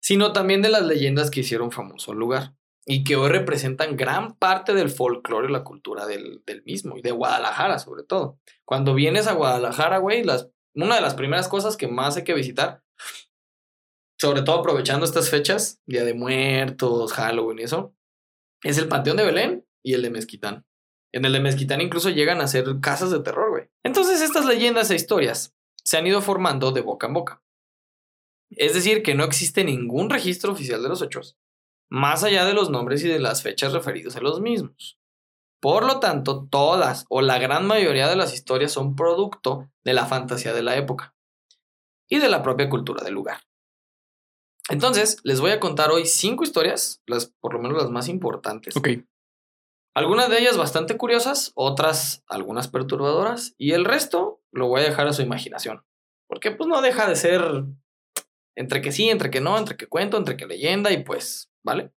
[0.01, 2.53] Sino también de las leyendas que hicieron famoso el lugar
[2.85, 7.01] y que hoy representan gran parte del folclore y la cultura del, del mismo y
[7.01, 8.39] de Guadalajara, sobre todo.
[8.65, 12.33] Cuando vienes a Guadalajara, güey, las, una de las primeras cosas que más hay que
[12.33, 12.83] visitar,
[14.23, 17.93] sobre todo aprovechando estas fechas, Día de Muertos, Halloween y eso,
[18.63, 20.65] es el Panteón de Belén y el de Mezquitán.
[21.11, 23.69] En el de Mezquitán incluso llegan a ser casas de terror, güey.
[23.83, 27.43] Entonces estas leyendas e historias se han ido formando de boca en boca.
[28.51, 31.37] Es decir, que no existe ningún registro oficial de los hechos,
[31.89, 34.97] más allá de los nombres y de las fechas referidos a los mismos.
[35.59, 40.05] Por lo tanto, todas o la gran mayoría de las historias son producto de la
[40.05, 41.13] fantasía de la época
[42.07, 43.41] y de la propia cultura del lugar.
[44.69, 48.75] Entonces, les voy a contar hoy cinco historias, las, por lo menos las más importantes.
[48.77, 48.89] Ok.
[49.95, 55.07] Algunas de ellas bastante curiosas, otras algunas perturbadoras, y el resto lo voy a dejar
[55.07, 55.83] a su imaginación.
[56.27, 57.65] Porque pues no deja de ser
[58.55, 61.91] entre que sí, entre que no, entre que cuento, entre que leyenda, y pues, ¿vale?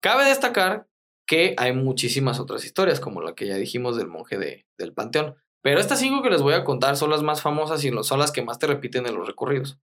[0.00, 0.88] Cabe destacar
[1.26, 5.36] que hay muchísimas otras historias, como la que ya dijimos del monje de, del panteón.
[5.62, 8.32] Pero estas cinco que les voy a contar son las más famosas y son las
[8.32, 9.78] que más te repiten en los recorridos.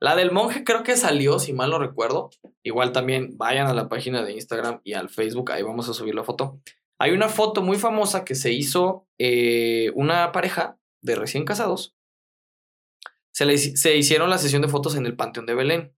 [0.00, 2.30] La del monje creo que salió, si mal no recuerdo.
[2.62, 6.14] Igual también vayan a la página de Instagram y al Facebook, ahí vamos a subir
[6.14, 6.60] la foto.
[6.98, 11.94] Hay una foto muy famosa que se hizo eh, una pareja de recién casados.
[13.32, 15.94] Se, le, se hicieron la sesión de fotos en el Panteón de Belén.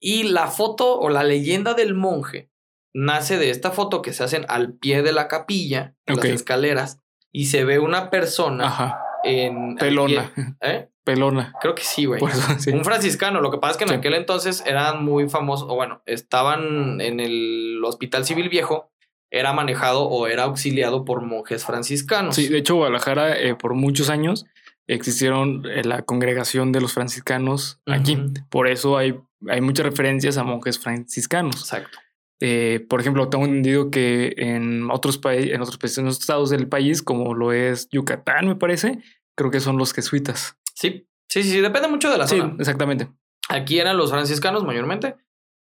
[0.00, 2.50] Y la foto o la leyenda del monje
[2.94, 6.24] nace de esta foto que se hacen al pie de la capilla, en Ok.
[6.24, 7.00] las escaleras,
[7.32, 9.00] y se ve una persona Ajá.
[9.22, 9.76] en...
[9.76, 10.32] Pelona.
[10.34, 10.88] pie- ¿Eh?
[11.14, 11.52] Pelona.
[11.60, 12.20] Creo que sí, güey.
[12.58, 12.70] Sí.
[12.70, 13.40] Un franciscano.
[13.40, 13.94] Lo que pasa es que en Sí.
[13.96, 18.90] aquel entonces eran muy famosos, o bueno, estaban en el Hospital Civil Viejo,
[19.30, 22.34] era manejado o era auxiliado por monjes franciscanos.
[22.36, 24.46] Sí, de hecho, Guadalajara eh, por muchos años
[24.88, 28.18] existieron eh, la congregación de los franciscanos aquí.
[28.48, 29.14] Por eso hay,
[29.48, 31.56] hay muchas referencias a monjes franciscanos.
[31.60, 31.98] Exacto.
[32.40, 36.50] Eh, por ejemplo, tengo entendido que en otros países, en otros países, en otros estados
[36.50, 38.98] del país, como lo es Yucatán, me parece,
[39.36, 40.56] creo que son los jesuitas.
[40.80, 42.56] Sí, sí, sí, sí, depende mucho de la Sí, zona.
[42.58, 43.08] exactamente.
[43.48, 45.16] Aquí eran los franciscanos mayormente.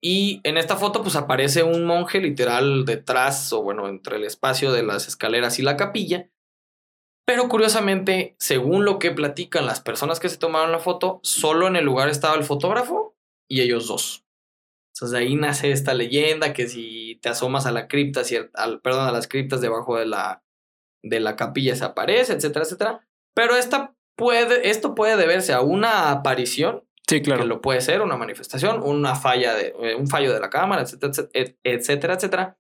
[0.01, 4.73] Y en esta foto, pues aparece un monje literal detrás, o bueno, entre el espacio
[4.73, 6.31] de las escaleras y la capilla.
[7.27, 11.77] Pero curiosamente, según lo que platican las personas que se tomaron la foto, solo en
[11.77, 13.17] el lugar estaba el fotógrafo
[13.49, 14.25] y ellos dos.
[14.95, 18.23] Entonces de ahí nace esta leyenda que si te asomas a la cripta,
[18.55, 20.43] al, perdón, a las criptas debajo de la,
[21.05, 23.09] de la capilla se aparece, etcétera, etcétera.
[23.35, 27.43] Pero esta puede, esto puede deberse a una aparición Sí, claro.
[27.43, 30.83] que lo puede ser una manifestación, una falla de, eh, un fallo de la cámara,
[30.83, 31.13] etcétera,
[31.65, 32.57] etcétera, etcétera.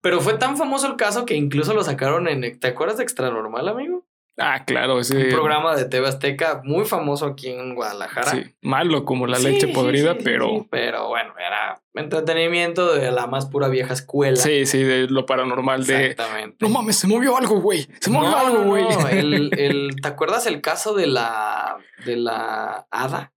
[0.00, 3.30] Pero fue tan famoso el caso que incluso lo sacaron en, ¿te acuerdas de Extra
[3.30, 4.06] Normal, amigo?
[4.38, 8.30] Ah, claro, ese Un programa de TV Azteca muy famoso aquí en Guadalajara.
[8.30, 13.26] sí, malo como la Sí, leche podrida, sí, pero pero bueno, era entretenimiento de la
[13.26, 14.36] más pura vieja escuela.
[14.36, 16.56] sí, sí, de lo paranormal de Exactamente.
[16.60, 17.86] no mames, se movió algo, güey.
[18.00, 18.84] Se movió No, algo, no, güey.
[18.84, 23.32] no, el- el- ¿Te acuerdas el caso de la de la hada?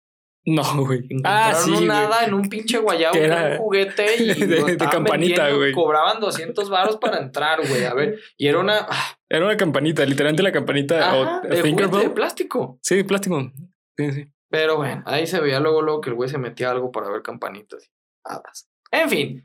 [0.47, 0.99] No, güey.
[1.09, 1.71] Encontraron Ah, sí.
[1.71, 1.91] un güey.
[1.91, 5.73] hada en un pinche guayabo era un juguete y de- lo de campanita, güey.
[5.73, 7.85] Cobraban 200 varos para entrar, güey.
[7.85, 11.63] A ver, y era una ah, Era una campanita, literalmente la campanita ajá, o de
[11.63, 12.79] de plástico.
[12.83, 13.51] Sí, plástico.
[13.97, 14.27] Sí, sí.
[14.51, 17.23] Pero bueno, ahí se veía luego, luego que el güey se metía algo para ver
[17.23, 17.91] campanitas
[18.25, 18.69] hadas.
[18.91, 19.45] En fin,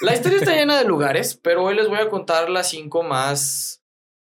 [0.00, 3.84] la historia está llena de lugares, pero hoy les voy a contar las cinco más,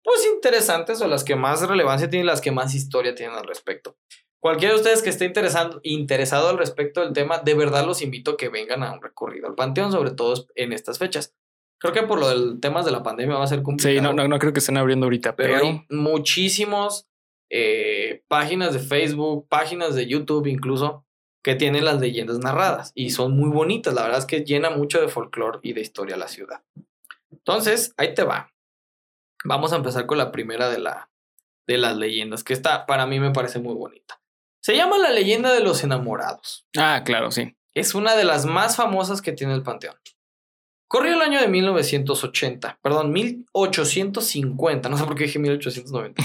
[0.03, 3.97] pues, interesantes o las que más relevancia tienen, las que más historia tienen al respecto.
[4.39, 8.31] Cualquiera de ustedes que esté interesando, interesado al respecto del tema, de verdad los invito
[8.31, 11.35] a que vengan a un recorrido al Panteón, sobre todo en estas fechas.
[11.79, 13.95] Creo que por lo del temas de la pandemia va a ser complicado.
[13.95, 17.07] Sí, no, no, no creo que estén abriendo ahorita, Pero, pero, hay muchísimos
[17.49, 21.05] eh, páginas de Facebook, páginas de YouTube incluso,
[21.43, 23.93] que tienen las leyendas narradas y son muy bonitas.
[23.93, 26.61] La verdad es que llena mucho de folclore y de historia la ciudad.
[27.31, 28.53] Entonces, ahí te va.
[29.43, 31.09] Vamos a empezar con la primera de, la,
[31.65, 34.21] de las leyendas, que esta para mí me parece muy bonita.
[34.61, 36.67] Se llama la leyenda de los enamorados.
[36.77, 37.55] Ah, claro, sí.
[37.73, 39.95] Es una de las más famosas que tiene el Panteón.
[40.87, 46.21] Corrió el año de 1980, perdón, 1850, no sé por qué dije 1890.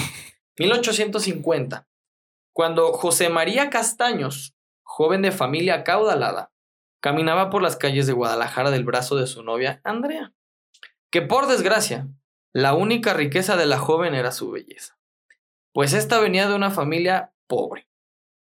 [0.59, 1.87] 1850,
[2.53, 4.56] cuando José María Castaños,
[4.87, 6.53] joven de familia acaudalada,
[7.03, 10.33] caminaba por las calles de Guadalajara del brazo de su novia Andrea,
[11.11, 12.09] que por desgracia,
[12.55, 14.99] la única riqueza de la joven era su belleza,
[15.75, 17.89] pues ésta venía de una familia pobre.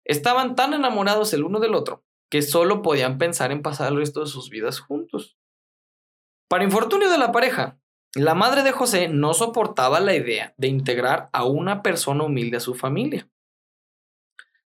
[0.05, 4.21] Estaban tan enamorados el uno del otro que solo podían pensar en pasar el resto
[4.21, 5.39] de sus vidas juntos.
[6.49, 7.81] Para infortunio de la pareja,
[8.15, 12.61] la madre de José no soportaba la idea de integrar a una persona humilde a
[12.61, 13.29] su familia.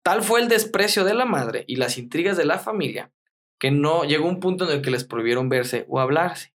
[0.04, 3.12] Tal fue el desprecio de la madre y las intrigas de la familia
[3.60, 6.54] que no llegó un punto en el que les prohibieron verse o hablarse,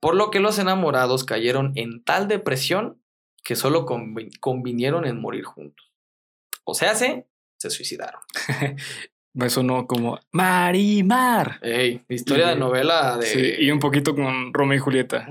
[0.00, 3.02] por lo que los enamorados cayeron en tal depresión
[3.44, 3.84] que solo
[4.40, 5.92] convinieron en morir juntos.
[6.64, 7.26] O sea, se,
[7.58, 8.20] se suicidaron.
[9.34, 11.58] Me sonó como Marimar.
[11.62, 13.26] Ey, historia de novela de.
[13.26, 15.26] Sí, y un poquito con Romeo y Julieta.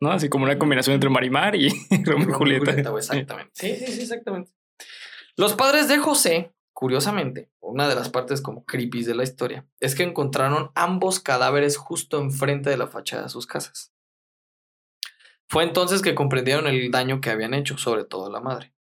[0.00, 0.12] ¿No?
[0.12, 1.70] Así como una combinación entre Marimar y
[2.04, 2.72] Romeo y Julieta.
[2.72, 3.50] exactamente.
[3.54, 4.50] Sí, sí, sí, exactamente.
[5.36, 9.96] Los padres de José, curiosamente, una de las partes como creepy de la historia, es
[9.96, 13.92] que encontraron ambos cadáveres justo enfrente de la fachada de sus casas.
[15.48, 18.74] Fue entonces que comprendieron el daño que habían hecho, sobre todo la madre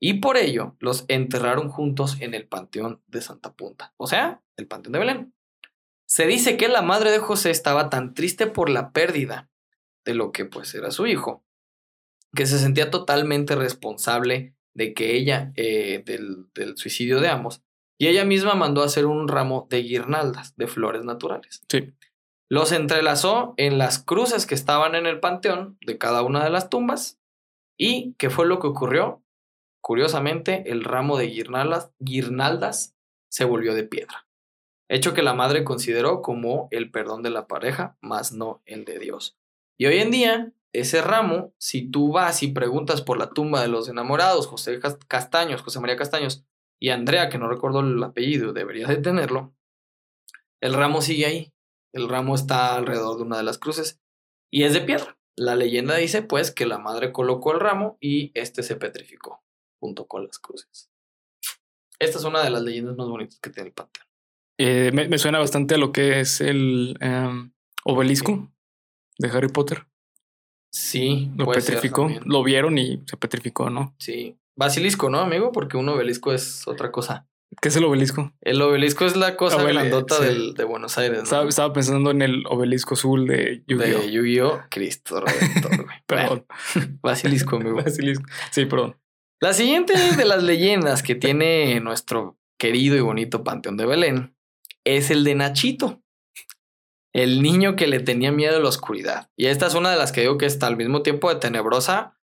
[0.00, 4.66] y por ello los enterraron juntos en el Panteón de Santa Punta, o sea, el
[4.66, 5.34] Panteón de Belén.
[6.06, 9.50] Se dice que la madre de José estaba tan triste por la pérdida
[10.04, 11.44] de lo que pues era su hijo,
[12.34, 17.62] que se sentía totalmente responsable de que ella, eh, del, del suicidio de ambos,
[18.00, 21.62] y ella misma mandó a hacer un ramo de guirnaldas de flores naturales.
[21.68, 21.92] Sí.
[22.48, 26.70] Los entrelazó en las cruces que estaban en el panteón de cada una de las
[26.70, 27.20] tumbas.
[27.76, 29.22] ¿Y qué fue lo que ocurrió?
[29.82, 32.96] Curiosamente, el ramo de guirnaldas, guirnaldas
[33.30, 34.26] se volvió de piedra,
[34.88, 38.98] hecho que la madre consideró como el perdón de la pareja, más no el de
[38.98, 39.36] Dios.
[39.76, 43.68] Y hoy en día, ese ramo, si tú vas y preguntas por la tumba de
[43.68, 44.78] los enamorados, José
[45.08, 46.44] Castaños, José María Castaños
[46.78, 49.54] y Andrea, que no recuerdo el apellido, debería de tenerlo,
[50.60, 51.52] el ramo sigue ahí.
[51.92, 54.00] El ramo está alrededor de una de las cruces
[54.50, 55.18] y es de piedra.
[55.36, 59.42] La leyenda dice pues que la madre colocó el ramo y este se petrificó
[59.80, 60.90] junto con las cruces.
[61.98, 64.06] Esta es una de las leyendas más bonitas que tiene el panteón.
[64.58, 67.52] Eh, me, suena bastante a lo que es el em,
[67.84, 68.52] obelisco
[69.18, 69.86] de Harry Potter.
[70.78, 73.96] Sí, lo petrificó, lo vieron y se petrificó, ¿no?
[73.98, 74.38] Sí.
[74.54, 75.50] Basilisco, ¿no, amigo?
[75.50, 77.26] Porque un obelisco es otra cosa.
[77.60, 78.32] ¿Qué es el obelisco?
[78.42, 81.24] El obelisco es la cosa grandota de Buenos Aires.
[81.24, 84.00] Estaba, pensando en el obelisco azul de Yu-Gi-Oh!
[84.02, 84.62] De Yu-Gi-Oh!
[84.70, 86.46] Cristo Redentor, perdón.
[87.02, 87.76] Basilisco, amigo.
[87.84, 88.24] Basilisco.
[88.52, 88.96] Sí, perdón.
[89.40, 94.36] La siguiente de las leyendas que tiene nuestro querido y bonito Panteón de Belén
[94.84, 96.02] es el de Nachito,
[97.12, 99.30] el niño que le tenía miedo a la oscuridad.
[99.36, 102.18] Y esta es una de las que digo que está al mismo tiempo de tenebrosa,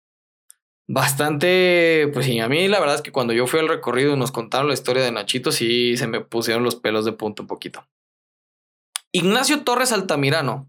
[0.87, 4.19] bastante, pues sí, a mí la verdad es que cuando yo fui al recorrido y
[4.19, 7.49] nos contaron la historia de Nachito, sí se me pusieron los pelos de punta un
[7.49, 7.87] poquito.
[9.13, 10.69] Ignacio Torres Altamirano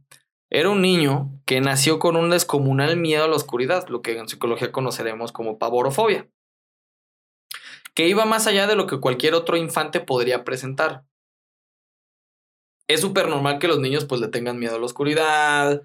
[0.49, 4.29] era un niño que nació con un descomunal miedo a la oscuridad, lo que en
[4.29, 6.29] psicología conoceremos como pavorofobia
[7.95, 11.05] que iba más allá de lo que cualquier otro infante podría presentar.
[12.87, 15.83] Es súper normal que los niños pues le tengan miedo a la oscuridad,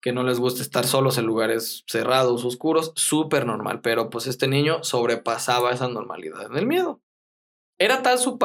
[0.00, 4.48] que no les guste estar solos en lugares cerrados, oscuros, súper normal, pero pues este
[4.48, 7.00] niño sobrepasaba esa normalidad en el miedo.
[7.78, 8.38] Era tal su,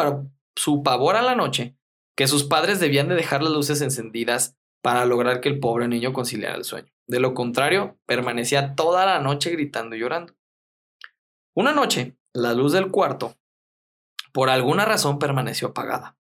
[0.56, 1.76] su pavor a la noche
[2.16, 6.14] que sus padres debían de dejar las luces encendidas para lograr que el pobre niño
[6.14, 6.92] conciliara el sueño.
[7.08, 10.34] De lo contrario, permanecía toda la noche gritando y llorando.
[11.54, 13.36] Una noche, la luz del cuarto,
[14.34, 16.18] por alguna razón permaneció apagada.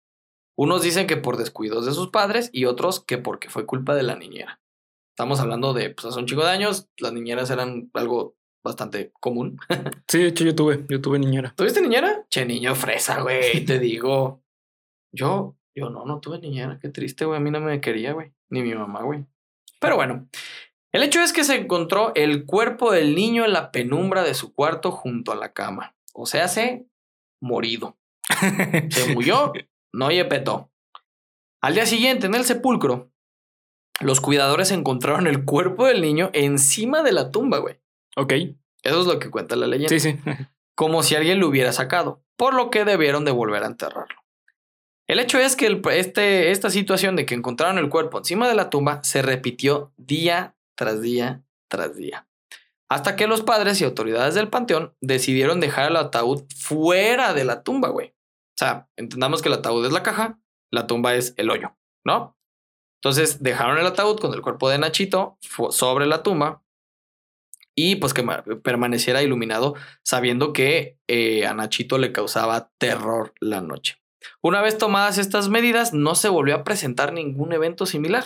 [0.57, 4.03] Unos dicen que por descuidos de sus padres y otros que porque fue culpa de
[4.03, 4.61] la niñera.
[5.11, 9.59] Estamos hablando de, pues hace un chico de años, las niñeras eran algo bastante común.
[10.09, 11.53] sí, de hecho yo tuve, yo tuve niñera.
[11.57, 12.25] ¿Tuviste niñera?
[12.31, 14.43] Che, niño fresa, güey, te digo.
[15.13, 18.33] Yo, yo no, no tuve niñera, qué triste, güey, a mí no me quería, güey,
[18.49, 19.27] ni mi mamá, güey.
[19.81, 20.29] Pero bueno,
[20.93, 24.55] el hecho es que se encontró el cuerpo del niño en la penumbra de su
[24.55, 25.95] cuarto junto a la cama.
[26.15, 26.87] O sea, se
[27.41, 27.99] morido.
[28.91, 29.53] se murió,
[29.93, 30.71] no petó.
[31.61, 33.13] Al día siguiente, en el sepulcro,
[34.01, 37.81] los cuidadores encontraron el cuerpo del niño encima de la tumba, güey.
[38.17, 38.33] Ok.
[38.83, 39.89] Eso es lo que cuenta la leyenda.
[39.89, 40.19] Sí, sí.
[40.75, 44.17] Como si alguien lo hubiera sacado, por lo que debieron de volver a enterrarlo.
[45.07, 48.71] El hecho es que este, esta situación de que encontraron el cuerpo encima de la
[48.71, 52.27] tumba se repitió día tras día tras día
[52.93, 57.63] hasta que los padres y autoridades del panteón decidieron dejar el ataúd fuera de la
[57.63, 58.13] tumba, güey.
[58.55, 62.37] O sea, entendamos que el ataúd es la caja, la tumba es el hoyo, ¿no?
[63.03, 65.39] Entonces dejaron el ataúd con el cuerpo de Nachito
[65.71, 66.63] sobre la tumba
[67.75, 73.61] y pues que ma- permaneciera iluminado sabiendo que eh, a Nachito le causaba terror la
[73.61, 74.01] noche.
[74.41, 78.25] Una vez tomadas estas medidas, no se volvió a presentar ningún evento similar.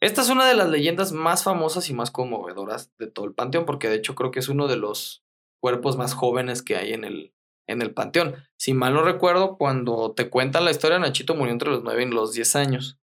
[0.00, 3.66] Esta es una de las leyendas más famosas y más conmovedoras de todo el panteón,
[3.66, 5.24] porque de hecho creo que es uno de los
[5.60, 7.34] cuerpos más jóvenes que hay en el,
[7.68, 8.36] en el panteón.
[8.58, 12.06] Si mal no recuerdo, cuando te cuentan la historia, Nachito murió entre los 9 y
[12.06, 12.98] los 10 años.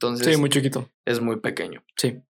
[0.00, 0.90] Entonces Sí, muy chiquito.
[1.04, 1.82] es muy pequeño.
[1.96, 2.22] Sí.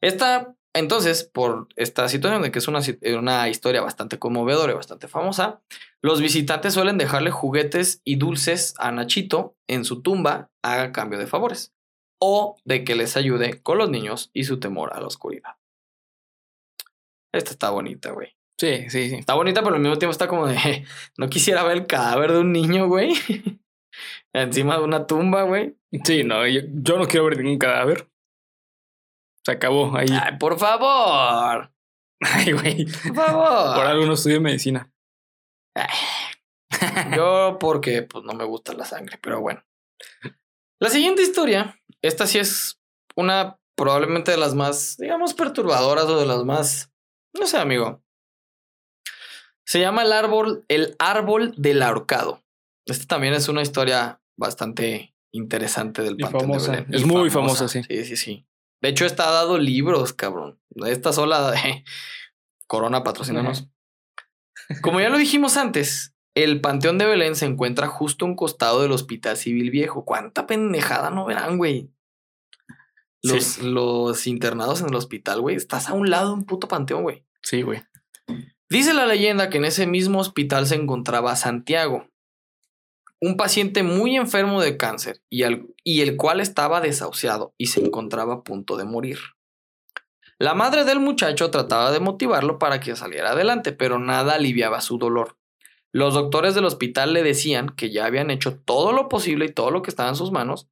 [0.00, 4.76] Esta, entonces, por esta situación de que es una, si- una historia bastante conmovedora y
[4.76, 5.62] bastante famosa,
[6.02, 11.26] los visitantes suelen dejarle juguetes y dulces a Nachito en su tumba a cambio de
[11.26, 11.74] favores
[12.20, 15.56] o de que les ayude con los niños y su temor a la oscuridad.
[17.32, 18.35] Esta está bonita, güey.
[18.58, 19.16] Sí, sí, sí.
[19.16, 20.86] Está bonita, pero al mismo tiempo está como de
[21.18, 23.12] no quisiera ver el cadáver de un niño, güey.
[24.32, 25.76] Encima de una tumba, güey.
[26.04, 28.08] Sí, no, yo, yo no quiero ver ningún cadáver.
[29.44, 30.08] Se acabó ahí.
[30.10, 31.72] Ay, por favor.
[32.20, 32.86] Ay, güey.
[32.86, 33.76] Por favor.
[33.76, 34.92] Por algo no estudio medicina.
[37.14, 39.62] Yo porque pues no me gusta la sangre, pero bueno.
[40.80, 42.80] La siguiente historia, esta sí es
[43.14, 46.92] una probablemente de las más, digamos, perturbadoras o de las más,
[47.38, 48.02] no sé, amigo.
[49.66, 52.42] Se llama el árbol, el árbol del ahorcado.
[52.86, 56.86] Esta también es una historia bastante interesante del Panteón de Belén.
[56.94, 57.82] Es Y muy famosa, sí.
[57.82, 58.46] Sí, sí, sí.
[58.80, 60.60] De hecho, está dado libros, cabrón.
[60.86, 61.84] Esta sola de
[62.68, 63.68] Corona patrocínanos.
[64.82, 68.82] Como ya lo dijimos antes, el Panteón de Belén se encuentra justo a un costado
[68.82, 70.04] del Hospital Civil Viejo.
[70.04, 71.90] ¿Cuánta pendejada no verán, güey?
[73.22, 73.62] Los, Sí.
[73.62, 75.56] los internados en el hospital, güey.
[75.56, 77.24] Estás a un lado de un puto panteón, güey.
[77.42, 77.82] Sí, güey.
[78.68, 82.08] Dice la leyenda que en ese mismo hospital se encontraba Santiago,
[83.20, 88.42] un paciente muy enfermo de cáncer y, el cual estaba desahuciado y se encontraba a
[88.42, 89.18] punto de morir.
[90.38, 94.98] La madre del muchacho trataba de motivarlo para que saliera adelante, pero nada aliviaba su
[94.98, 95.38] dolor.
[95.92, 99.70] Los doctores del hospital le decían que ya habían hecho todo lo posible y todo
[99.70, 100.68] lo que estaba en sus manos,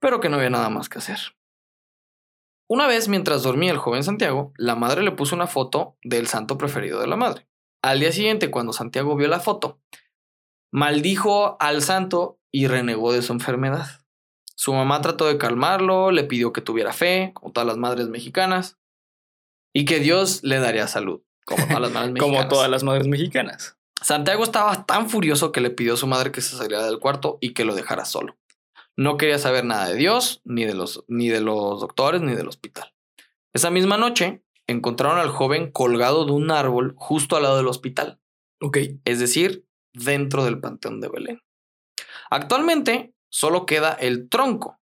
[0.00, 1.18] pero que no había nada más que hacer.
[2.70, 6.56] Una vez, mientras dormía el joven Santiago, la madre le puso una foto del santo
[6.56, 7.48] preferido de la madre.
[7.82, 9.80] Al día siguiente, cuando Santiago vio la foto,
[10.70, 13.88] maldijo al santo y renegó de su enfermedad.
[14.54, 18.78] Su mamá trató de calmarlo, le pidió que tuviera fe, como todas las madres mexicanas,
[19.74, 22.36] y que Dios le daría salud, como todas las madres mexicanas.
[22.36, 23.78] Como todas las madres mexicanas.
[24.00, 27.36] Santiago estaba tan furioso que le pidió a su madre que se saliera del cuarto
[27.40, 28.36] y que lo dejara solo.
[28.96, 32.48] No quería saber nada de Dios, ni de los, ni de los doctores, ni del
[32.48, 32.94] hospital.
[33.52, 38.20] Esa misma noche encontraron al joven colgado de un árbol justo al lado del hospital,
[38.60, 38.78] Ok.
[39.04, 41.42] es decir, dentro del Panteón de Belén.
[42.30, 44.80] Actualmente solo queda el tronco,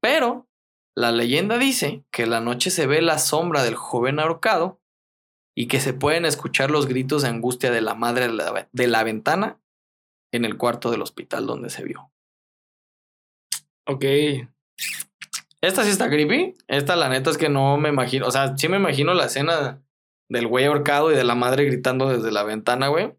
[0.00, 0.48] pero
[0.96, 4.80] la leyenda dice que la noche se ve la sombra del joven ahorcado
[5.54, 8.86] y que se pueden escuchar los gritos de angustia de la madre de la, de
[8.86, 9.60] la ventana
[10.32, 12.12] en el cuarto del hospital donde se vio.
[13.90, 14.04] Ok.
[15.60, 16.54] Esta sí está creepy.
[16.68, 18.26] Esta, la neta, es que no me imagino.
[18.26, 19.82] O sea, sí me imagino la escena
[20.28, 23.12] del güey ahorcado y de la madre gritando desde la ventana, güey.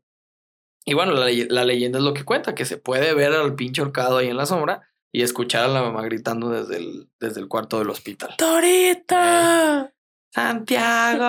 [0.86, 3.56] Y bueno, la, ley- la leyenda es lo que cuenta, que se puede ver al
[3.56, 7.42] pinche ahorcado ahí en la sombra y escuchar a la mamá gritando desde el, desde
[7.42, 8.34] el cuarto del hospital.
[8.38, 9.94] ¡Torita!
[10.34, 11.22] ¡Santiago!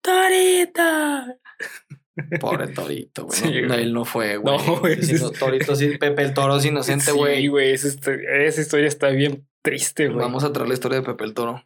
[0.00, 1.36] ¡Torita!
[2.40, 3.38] Pobre Torito, güey.
[3.38, 3.82] Sí, no, güey.
[3.82, 4.56] él no fue, güey.
[4.56, 5.22] No, güey, Sí, sí.
[5.24, 7.46] no, Torito sí, Pepe el Toro es inocente, Sí, güey.
[7.48, 7.72] güey.
[7.72, 10.20] Esa, histo- esa historia está bien triste, güey.
[10.20, 11.64] Vamos a traer la historia de Pepe el Toro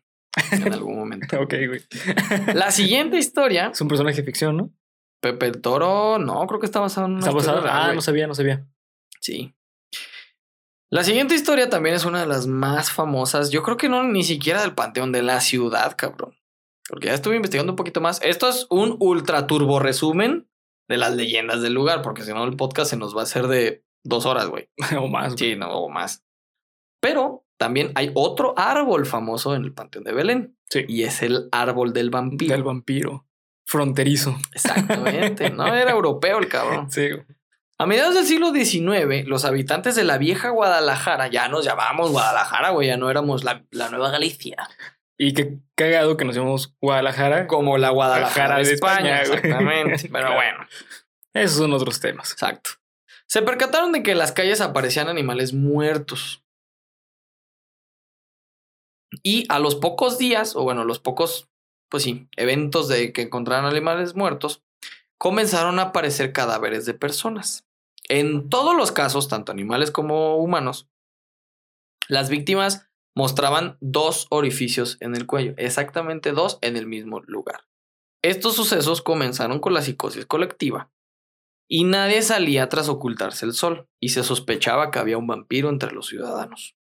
[0.53, 1.27] en algún momento.
[1.41, 1.81] Ok, güey.
[2.55, 4.71] La siguiente historia Es un personaje de ficción, ¿no?
[5.21, 7.63] Pepe el Toro, no, creo que está basado en una Está basado.
[7.67, 7.97] Ah, güey.
[7.97, 8.65] no sabía, no sabía.
[9.21, 9.55] Sí.
[10.91, 13.51] La siguiente historia también es una de las más famosas.
[13.51, 16.35] Yo creo que no ni siquiera del panteón de la ciudad, cabrón.
[16.89, 18.21] Porque ya estuve investigando un poquito más.
[18.23, 20.49] Esto es un ultra turbo resumen
[20.89, 23.47] de las leyendas del lugar, porque si no el podcast se nos va a hacer
[23.47, 24.71] de dos horas, güey.
[24.99, 25.35] o más.
[25.37, 26.25] Sí, no, o más.
[27.01, 30.57] Pero también hay otro árbol famoso en el panteón de Belén.
[30.71, 30.85] Sí.
[30.89, 32.53] Y es el árbol del vampiro.
[32.53, 33.27] Del vampiro.
[33.67, 34.37] Fronterizo.
[34.55, 35.51] Exactamente.
[35.51, 36.91] No era europeo el cabrón.
[36.91, 37.11] Sí.
[37.77, 42.71] A mediados del siglo XIX, los habitantes de la vieja Guadalajara, ya nos llamábamos Guadalajara,
[42.71, 44.69] güey, ya no éramos la, la Nueva Galicia.
[45.21, 47.47] Y qué cagado que nos llamamos Guadalajara.
[47.49, 50.09] Como la Guadalajara de, de España, exactamente.
[50.13, 50.67] Pero bueno,
[51.35, 52.33] Esos son otros temas.
[52.33, 52.71] exacto.
[53.27, 56.45] Se percataron de que en las calles aparecían animales muertos.
[59.23, 61.49] Y a los pocos días, o bueno, los pocos,
[61.91, 64.63] pues sí, eventos de que encontraron animales muertos,
[65.19, 67.67] comenzaron a aparecer cadáveres de personas.
[68.09, 70.89] En todos los casos, tanto animales como humanos,
[72.09, 72.88] Las víctimas
[73.19, 77.65] mostraban dos orificios en el cuello, exactamente dos en el mismo lugar.
[78.23, 80.93] Estos sucesos comenzaron con la psicosis colectiva
[81.69, 85.91] y nadie salía tras ocultarse el sol y se sospechaba que había un vampiro entre
[85.91, 86.77] los ciudadanos.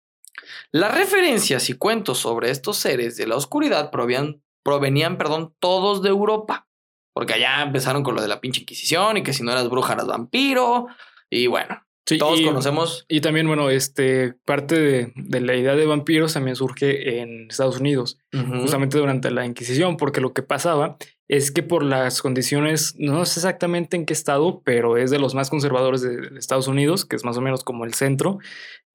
[0.70, 6.68] Las referencias y cuentos sobre estos seres de la oscuridad provenían, perdón, todos de Europa,
[7.14, 9.94] porque allá empezaron con lo de la pinche Inquisición y que si no eras bruja
[9.94, 10.86] eras vampiro
[11.30, 13.04] y bueno, Sí, todos y- conocemos.
[13.08, 17.78] Y también, bueno, este, parte de, de la idea de vampiros también surge en Estados
[17.80, 20.96] Unidos, justamente durante la Inquisición, porque lo que pasaba
[21.28, 25.34] es que por las condiciones, no sé exactamente en qué estado, pero es de los
[25.34, 28.38] más conservadores de, de Estados Unidos, que es más o menos como el centro,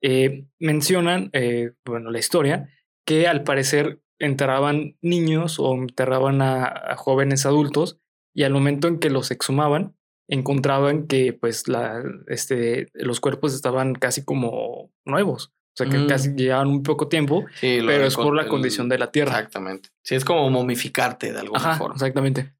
[0.01, 2.68] eh, mencionan, eh, bueno, la historia,
[3.05, 7.99] que al parecer enterraban niños o enterraban a, a jóvenes adultos
[8.34, 9.95] y al momento en que los exhumaban,
[10.28, 16.07] encontraban que pues la, este, los cuerpos estaban casi como nuevos, o sea que Mm.
[16.07, 19.38] casi llevaban un poco tiempo, Sí, pero es por la el- condición de la tierra.
[19.39, 19.89] Exactamente.
[20.03, 21.95] Sí, es como momificarte de alguna Ajá, forma.
[21.95, 22.53] exactamente.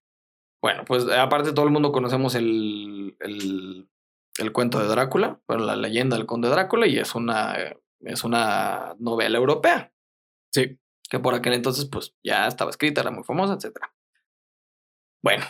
[0.62, 3.90] Bueno, pues aparte todo el mundo conocemos el, el,
[4.38, 7.56] el cuento de Drácula, bueno, la leyenda del conde Drácula, y es una,
[8.02, 9.92] es una novela europea,
[10.54, 10.78] Sí.
[11.10, 13.78] que por aquel entonces pues ya estaba escrita, era muy famosa, etc.
[15.22, 15.46] Bueno,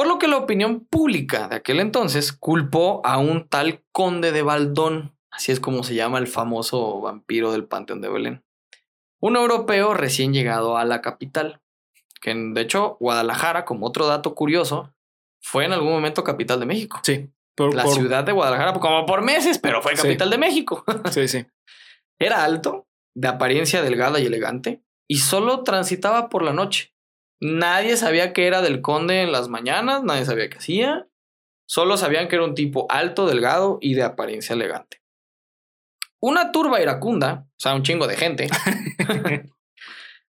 [0.00, 4.40] por lo que la opinión pública de aquel entonces culpó a un tal conde de
[4.40, 8.42] Baldón, así es como se llama el famoso vampiro del Panteón de Belén,
[9.20, 11.60] un europeo recién llegado a la capital,
[12.22, 14.94] que de hecho Guadalajara, como otro dato curioso,
[15.42, 17.00] fue en algún momento capital de México.
[17.02, 17.28] Sí.
[17.54, 20.02] Por, La por- ciudad de Guadalajara, como por meses, pero fue Sí.
[20.04, 20.82] capital de México.
[21.12, 21.44] Sí, sí.
[22.18, 26.94] Era alto, de apariencia delgada y elegante, y solo transitaba por la noche.
[27.40, 31.08] Nadie sabía que era del conde en las mañanas, nadie sabía qué hacía.
[31.66, 35.02] Solo sabían que era un tipo alto, delgado y de apariencia elegante.
[36.20, 38.48] Una turba iracunda, o sea, un chingo de gente,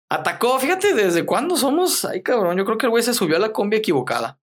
[0.10, 0.60] atacó.
[0.60, 2.06] Fíjate, ¿desde cuándo somos?
[2.06, 4.40] Ay, cabrón, yo creo que el güey se subió a la combi equivocada.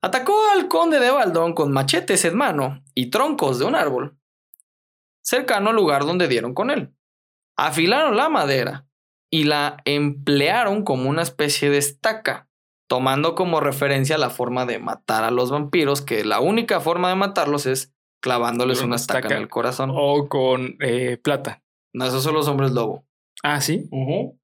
[0.00, 4.16] Atacó al conde de Baldón con machetes en mano y troncos de un árbol
[5.22, 6.94] cercano al lugar donde dieron con él.
[7.56, 8.86] Afilaron la madera
[9.32, 12.48] y la emplearon como una especie de estaca,
[12.86, 17.14] tomando como referencia la forma de matar a los vampiros, que la única forma de
[17.14, 19.36] matarlos es clavándoles una una estaca, estaca.
[19.36, 19.90] en el corazón.
[19.94, 21.62] O con eh, plata.
[21.94, 23.06] No, esos son los hombres lobo.
[23.42, 23.88] Ah, sí.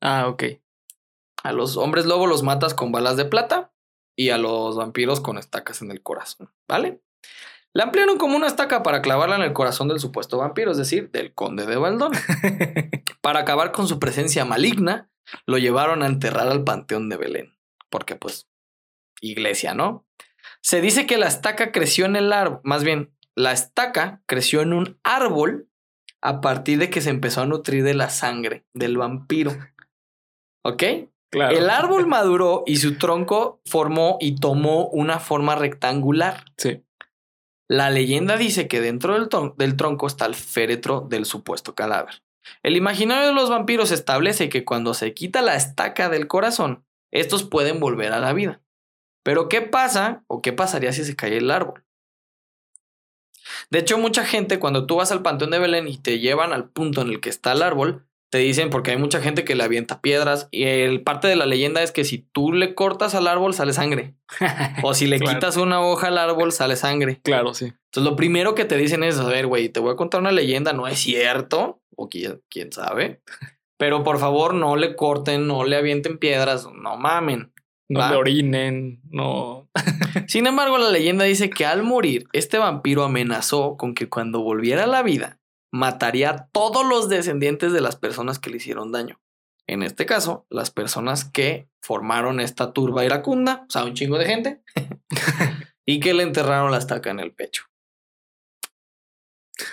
[0.01, 0.45] Ah, ok.
[1.43, 3.73] A los hombres lobo los matas con balas de plata
[4.17, 7.03] y a los vampiros con estacas en el corazón, ¿vale?
[7.75, 11.11] La ampliaron como una estaca para clavarla en el corazón del supuesto vampiro, es decir,
[11.11, 12.13] del conde de Baldón.
[13.21, 15.11] Para acabar con su presencia maligna,
[15.47, 17.59] lo llevaron a enterrar al Panteón de Belén,
[17.91, 18.49] porque pues,
[19.21, 20.07] iglesia, ¿no?
[20.63, 24.73] Se dice que la estaca creció en el árbol, más bien, la estaca creció en
[24.73, 25.69] un árbol
[26.21, 29.57] a partir de que se empezó a nutrir de la sangre del vampiro.
[30.65, 30.83] ¿Ok?
[31.31, 31.57] claro.
[31.57, 36.45] El árbol maduró y su tronco formó y tomó una forma rectangular.
[36.57, 36.83] Sí.
[37.69, 42.23] La leyenda dice que dentro del, tron- del tronco está el féretro del supuesto cadáver.
[42.63, 47.45] El imaginario de los vampiros establece que cuando se quita la estaca del corazón, estos
[47.45, 48.63] pueden volver a la vida.
[49.23, 51.85] Pero ¿qué pasa o qué pasaría si se cae el árbol?
[53.71, 56.71] De hecho, mucha gente cuando tú vas al Panteón de Belén y te llevan al
[56.71, 59.65] punto en el que está el árbol, te dicen porque hay mucha gente que le
[59.65, 63.27] avienta piedras y el parte de la leyenda es que si tú le cortas al
[63.27, 64.15] árbol sale sangre
[64.83, 65.39] o si le Claro.
[65.39, 67.21] quitas una hoja al árbol sale sangre.
[67.23, 67.67] Claro, sí.
[67.67, 70.33] Entonces, lo primero que te dicen es, a ver, güey, te voy a contar una
[70.33, 73.23] leyenda, no es cierto, o quién, quién sabe,
[73.79, 77.53] pero por favor no le corten, no le avienten piedras, no mamen.
[77.91, 78.11] No Va.
[78.11, 79.71] le orinen, no.
[80.27, 84.85] Sin embargo, la leyenda dice que al morir, este vampiro amenazó con que cuando volviera
[84.85, 85.38] a la vida,
[85.71, 89.21] mataría a todos los descendientes de las personas que le hicieron daño.
[89.67, 94.27] En este caso, las personas que formaron esta turba iracunda, o sea, un chingo de
[94.27, 94.63] gente,
[95.87, 97.65] y que le enterraron la estaca en el pecho.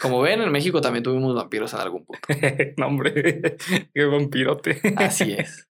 [0.01, 2.27] Como ven, en México también tuvimos vampiros en algún punto.
[2.77, 3.57] no, hombre.
[3.93, 4.81] Qué vampirote.
[4.97, 5.69] Así es.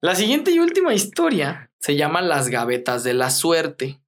[0.00, 4.00] La siguiente y última historia se llama Las gavetas de la suerte.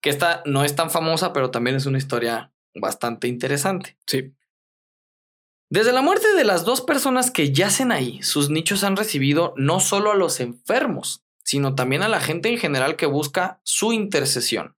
[0.00, 3.96] Que esta no es tan famosa, pero también es una historia bastante interesante.
[4.06, 4.34] Sí.
[5.70, 9.80] Desde la muerte de las dos personas que yacen ahí, sus nichos han recibido no
[9.80, 14.76] solo a los enfermos, sino también a la gente en general que busca su intercesión.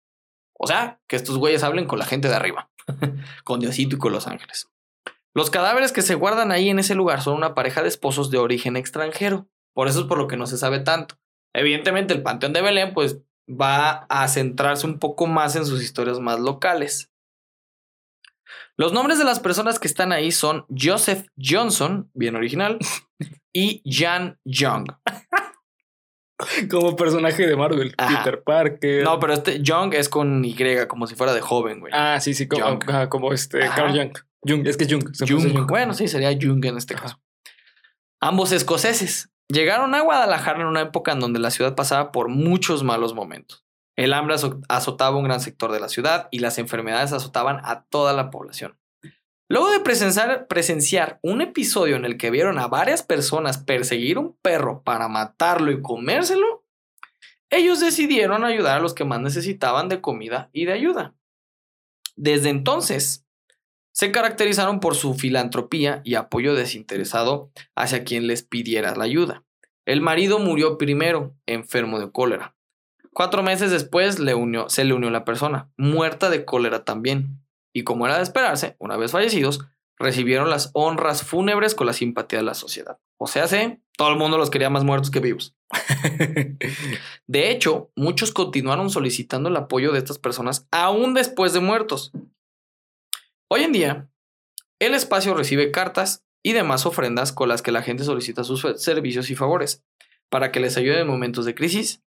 [0.56, 2.70] O sea, que estos güeyes hablen con la gente de arriba,
[3.44, 4.68] con Diosito y con los ángeles.
[5.34, 8.38] Los cadáveres que se guardan ahí en ese lugar son una pareja de esposos de
[8.38, 9.48] origen extranjero.
[9.72, 11.16] Por eso es por lo que no se sabe tanto.
[11.52, 13.18] Evidentemente, el Panteón de Belén, pues,
[13.48, 17.10] va a centrarse un poco más en sus historias más locales.
[18.76, 22.78] Los nombres de las personas que están ahí son Joseph Johnson, bien original,
[23.52, 24.88] y Jan Young.
[26.68, 27.94] Como personaje de Marvel.
[27.96, 28.24] Ajá.
[28.24, 29.04] Peter Parker.
[29.04, 30.56] No, pero este Young es con Y,
[30.88, 31.92] como si fuera de joven, güey.
[31.94, 33.76] Ah, sí, sí, como, este Ajá.
[33.76, 34.18] Carl Jung.
[34.46, 35.04] Jung, es que es Jung.
[35.26, 35.66] Jung.
[35.68, 37.04] Bueno, sí, sería Jung en este Ajá.
[37.04, 37.20] caso.
[38.20, 39.30] Ambos escoceses.
[39.48, 43.63] Llegaron a Guadalajara en una época en donde la ciudad pasaba por muchos malos momentos.
[43.96, 47.84] El hambre azo- azotaba un gran sector de la ciudad y las enfermedades azotaban a
[47.84, 48.78] toda la población.
[49.48, 54.36] Luego de presenciar, presenciar un episodio en el que vieron a varias personas perseguir un
[54.40, 56.64] perro para matarlo y comérselo,
[57.50, 61.14] ellos decidieron ayudar a los que más necesitaban de comida y de ayuda.
[62.16, 63.24] Desde entonces,
[63.92, 69.44] se caracterizaron por su filantropía y apoyo desinteresado hacia quien les pidiera la ayuda.
[69.84, 72.56] El marido murió primero, enfermo de cólera.
[73.14, 77.40] Cuatro meses después le unió- se le unió la persona, muerta de cólera también.
[77.72, 79.60] Y como era de esperarse, una vez fallecidos,
[79.98, 82.98] recibieron las honras fúnebres con la simpatía de la sociedad.
[83.16, 85.54] O sea, sí, todo el mundo los quería más muertos que vivos.
[87.26, 92.12] De hecho, muchos continuaron solicitando el apoyo de estas personas aún después de muertos.
[93.48, 94.10] Hoy en día,
[94.80, 99.30] el espacio recibe cartas y demás ofrendas con las que la gente solicita sus servicios
[99.30, 99.84] y favores
[100.28, 102.02] para que les ayude en momentos de crisis,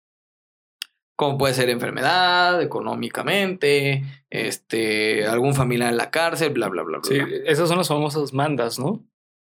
[1.16, 7.08] como puede ser enfermedad, económicamente, este, algún familiar en la cárcel, bla, bla, bla, bla.
[7.08, 9.04] Sí, esas son las famosas mandas, ¿no?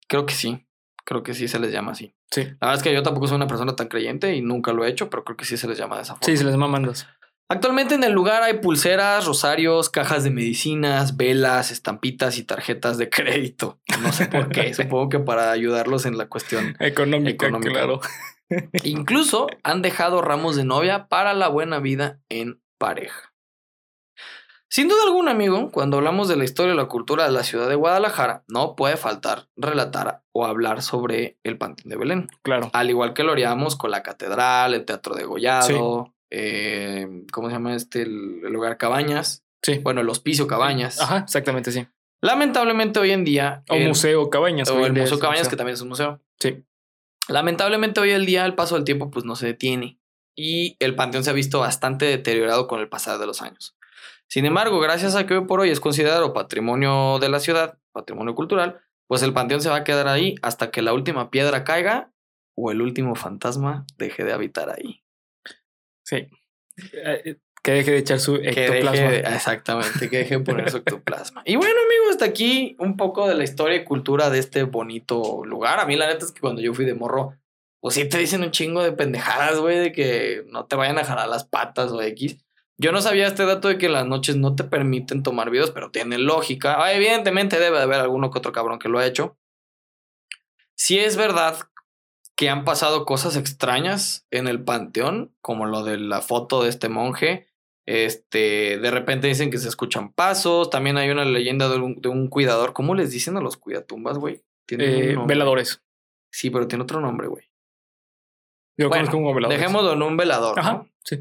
[0.09, 0.67] Creo que sí,
[1.05, 2.15] creo que sí se les llama así.
[2.31, 2.43] Sí.
[2.43, 4.91] La verdad es que yo tampoco soy una persona tan creyente y nunca lo he
[4.91, 6.27] hecho, pero creo que sí se les llama de esa forma.
[6.27, 7.07] Sí, se les llama mandas.
[7.49, 13.11] Actualmente en el lugar hay pulseras, rosarios, cajas de medicinas, velas, estampitas y tarjetas de
[13.11, 13.79] crédito.
[14.01, 16.75] No sé por qué, supongo que para ayudarlos en la cuestión.
[16.81, 17.73] Económica, Económica.
[17.73, 18.01] claro.
[18.85, 23.33] Incluso han dejado ramos de novia para la buena vida en pareja.
[24.69, 27.69] Sin duda alguna, amigo, cuando hablamos de la historia y la cultura de la ciudad
[27.69, 32.29] de Guadalajara, no puede faltar relatar o hablar sobre el Panteón de Belén.
[32.43, 32.71] Claro.
[32.73, 37.55] Al igual que lo haríamos con la catedral, el teatro de Gollado, eh, ¿cómo se
[37.55, 38.03] llama este?
[38.03, 39.45] El, el lugar Cabañas.
[39.63, 39.79] Sí.
[39.79, 41.01] Bueno, el hospicio Cabañas.
[41.01, 41.87] Ajá, exactamente, sí.
[42.21, 43.63] Lamentablemente hoy en día.
[43.71, 44.69] O el- Museo Cabañas.
[44.71, 46.21] o el Museo Cabañas, que también es un museo.
[46.41, 46.65] Sí.
[47.29, 49.99] Lamentablemente hoy el día, el paso del tiempo, pues no se detiene.
[50.37, 53.77] Y el panteón se ha visto bastante deteriorado con el pasar de los años.
[54.29, 58.35] Sin embargo, gracias a que hoy por hoy es considerado patrimonio de la ciudad, patrimonio
[58.35, 62.13] cultural, pues el panteón se va a quedar ahí hasta que la última piedra caiga
[62.57, 65.05] o el último fantasma deje de habitar ahí.
[66.05, 66.29] Sí.
[67.65, 69.09] Que deje de echar su Que ectoplasma.
[69.09, 71.43] deje exactamente, que deje de poner su ectoplasma.
[71.47, 75.43] Y bueno, amigos, hasta aquí un poco de la historia y cultura de este bonito
[75.47, 75.81] lugar.
[75.81, 77.39] A mí la neta es que cuando yo fui de morro,
[77.81, 81.05] pues sí te dicen un chingo de pendejadas, güey, de que no te vayan a
[81.05, 82.37] jalar las patas o X.
[82.77, 85.91] Yo no sabía este dato de que las noches no te permiten tomar videos, pero
[85.91, 86.85] tiene lógica.
[86.85, 89.39] Ah, evidentemente debe de haber alguno que otro cabrón que lo ha hecho.
[90.75, 91.57] Si es verdad
[92.37, 96.91] que han pasado cosas extrañas en el panteón, como lo de la foto de este
[96.91, 97.47] monje.
[97.87, 100.71] Este, de repente dicen que se escuchan pasos.
[100.71, 102.73] También hay una leyenda de un, de un cuidador.
[102.73, 104.43] ¿Cómo les dicen a los cuidatumbas, güey?
[104.71, 105.83] Eh, veladores.
[106.33, 107.45] Sí, pero tiene otro nombre, güey.
[108.77, 109.61] Yo Bueno, conozco como veladores.
[109.61, 110.89] Dejémoslo en un velador, Ajá, ¿no?
[111.05, 111.21] sí.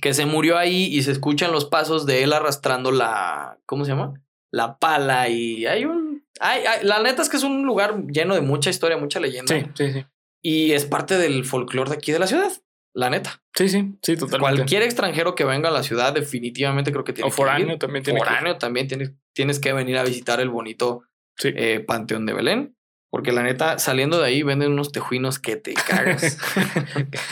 [0.00, 3.58] Que se murió ahí y se escuchan los pasos de él arrastrando la.
[3.66, 4.14] ¿Cómo se llama?
[4.50, 5.28] La pala.
[5.28, 6.24] Y hay un.
[6.40, 9.54] Hay, hay- la neta es que es un lugar lleno de mucha historia, mucha leyenda.
[9.54, 10.06] Sí, sí, sí.
[10.42, 12.50] Y es parte del folclore de aquí de la ciudad.
[12.92, 13.42] La neta.
[13.54, 14.56] Sí, sí, sí, totalmente.
[14.56, 17.78] Cualquier extranjero que venga a la ciudad, definitivamente creo que tiene O foráneo que ir.
[17.78, 18.26] también tiene que.
[18.26, 21.02] Foráneo también tienes, tienes que venir a visitar el bonito
[21.36, 21.52] Sí.
[21.54, 22.76] eh, Panteón de Belén.
[23.12, 26.38] Porque la neta, saliendo de ahí, venden unos tejuinos que te cagas.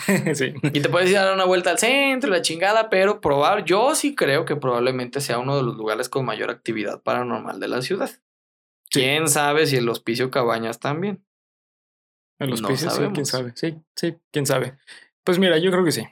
[0.34, 0.52] sí.
[0.72, 3.94] y te puedes ir a dar una vuelta al centro, la chingada, pero probar, yo
[3.94, 7.82] sí creo que probablemente sea uno de los lugares con mayor actividad paranormal de la
[7.82, 8.10] ciudad.
[8.90, 9.00] Sí.
[9.00, 11.24] Quién sabe si el hospicio Cabañas también.
[12.40, 13.52] En los No sí, quién sabe.
[13.54, 14.78] Sí, sí, quién sabe.
[15.28, 16.04] Pues mira, yo creo que sí.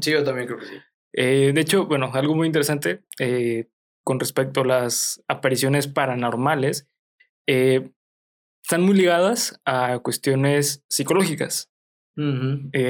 [0.00, 0.74] Sí, yo también creo que sí.
[1.12, 3.68] Eh, de hecho, bueno, algo muy interesante eh,
[4.02, 6.88] con respecto a las apariciones paranormales,
[7.46, 7.92] eh,
[8.64, 11.70] están muy ligadas a cuestiones psicológicas.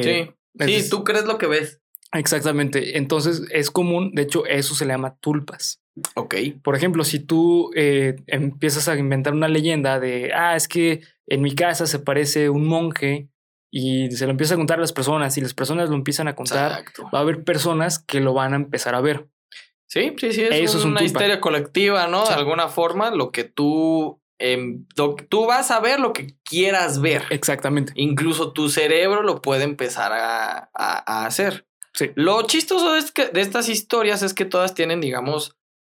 [0.03, 0.31] Sí.
[0.59, 1.83] Sí, es- tú crees lo que ves.
[2.15, 2.97] Exactamente.
[2.97, 5.83] Entonces es común, de hecho, eso se le llama tulpas.
[6.15, 6.37] Ok.
[6.65, 11.55] Por ejemplo, si tú empiezas a inventar una leyenda de, ah, es que en mi
[11.55, 13.29] casa se parece un monje
[13.71, 16.35] y se lo empieza a contar a las personas y las personas lo empiezan a
[16.35, 17.09] contar, Exacto.
[17.15, 19.29] va a haber personas que lo van a empezar a ver.
[19.87, 20.43] Sí, sí, sí.
[20.43, 21.05] Es, Eso es un una tulpa.
[21.05, 22.25] histeria colectiva, ¿no?
[22.27, 22.33] Sí.
[22.33, 24.21] De alguna forma, lo que tú.
[24.43, 27.25] em, lo tú vas a ver lo que quieras ver.
[27.31, 27.93] Exactamente.
[27.97, 31.67] Incluso tu cerebro lo puede empezar a, a- a hacer.
[31.93, 32.11] Sí.
[32.15, 35.57] Lo chistoso es que de estas historias es que todas tienen, digamos,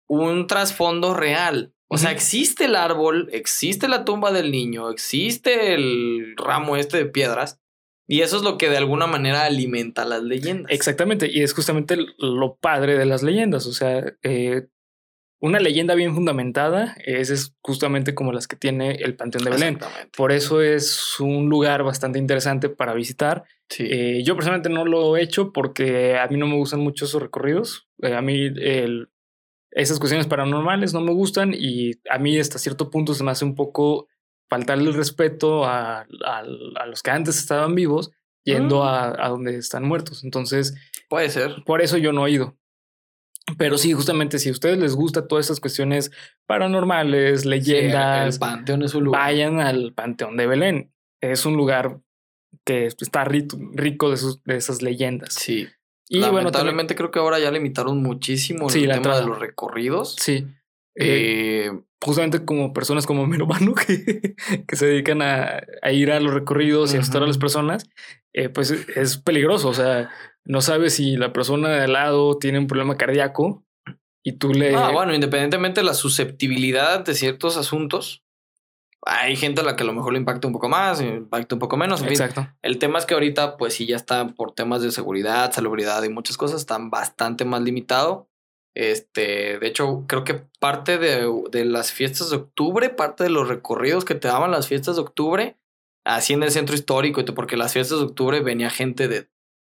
[0.09, 1.75] un trasfondo real.
[1.89, 7.07] O sea, existe el árbol, existe la tumba del niño, existe el ramo este de
[7.07, 7.60] piedras.
[8.11, 10.73] Y eso es lo que de alguna manera alimenta las leyendas.
[10.73, 14.67] Exactamente, y es justamente lo padre de las leyendas, o sea, eh,
[15.41, 19.79] una leyenda bien fundamentada es, es justamente como las que tiene el Panteón de Belén.
[20.17, 23.45] Por eso es un lugar bastante interesante para visitar.
[23.71, 23.85] Sí.
[23.89, 27.23] Eh, yo personalmente no lo he hecho porque a mí no me gustan mucho esos
[27.23, 27.89] recorridos.
[28.03, 29.09] Eh, a mí el-
[29.71, 33.45] esas cuestiones paranormales no me gustan y a mí hasta cierto punto se me hace
[33.47, 34.09] un poco
[34.51, 36.39] faltarle el respeto a, a-
[36.77, 38.11] a los que antes estaban vivos
[38.45, 38.87] yendo Mm.
[38.87, 40.25] a, a donde están muertos.
[40.25, 40.75] Entonces,
[41.09, 41.63] Puede ser.
[41.65, 42.57] por eso yo no he ido.
[43.59, 46.11] Pero sí, justamente si a ustedes les gusta todas esas cuestiones
[46.47, 49.23] paranormales, Sí, leyendas, el panteón es un lugar.
[49.23, 50.93] vayan al Panteón de Belén.
[51.21, 52.01] Es un lugar
[52.65, 55.35] que está rico, de, sus, de esas leyendas.
[55.35, 55.69] Sí.
[56.09, 59.27] Y bueno, también- Lamentablemente creo que ahora ya limitaron muchísimo Sí, el la tema de
[59.27, 60.17] los recorridos.
[60.19, 60.47] sí.
[60.97, 61.71] eh, Eh,
[62.03, 64.35] justamente como personas como mi hermano que,
[64.67, 67.89] que se dedican a, a ir a los recorridos y a asustar a las personas,
[68.33, 69.69] eh, pues es peligroso.
[69.69, 70.11] O sea,
[70.45, 73.65] no sabes si la persona de al lado tiene un problema cardíaco
[74.23, 74.75] y tú le...
[74.75, 78.23] ah, bueno, independientemente de la susceptibilidad de ciertos asuntos,
[79.03, 81.59] hay gente a la que a lo mejor le impacta un poco más, impacta un
[81.59, 82.01] poco menos.
[82.03, 82.49] En fin, Exacto.
[82.63, 86.11] el tema es que ahorita, pues sí, ya está por temas de seguridad, salubridad y
[86.11, 88.30] muchas cosas, están bastante más limitado.
[88.75, 93.49] Este, de hecho, creo que parte de, de las fiestas de octubre, parte de los
[93.49, 95.59] recorridos que te daban las fiestas de octubre,
[96.05, 99.29] así en el centro histórico, porque las fiestas de octubre venía gente de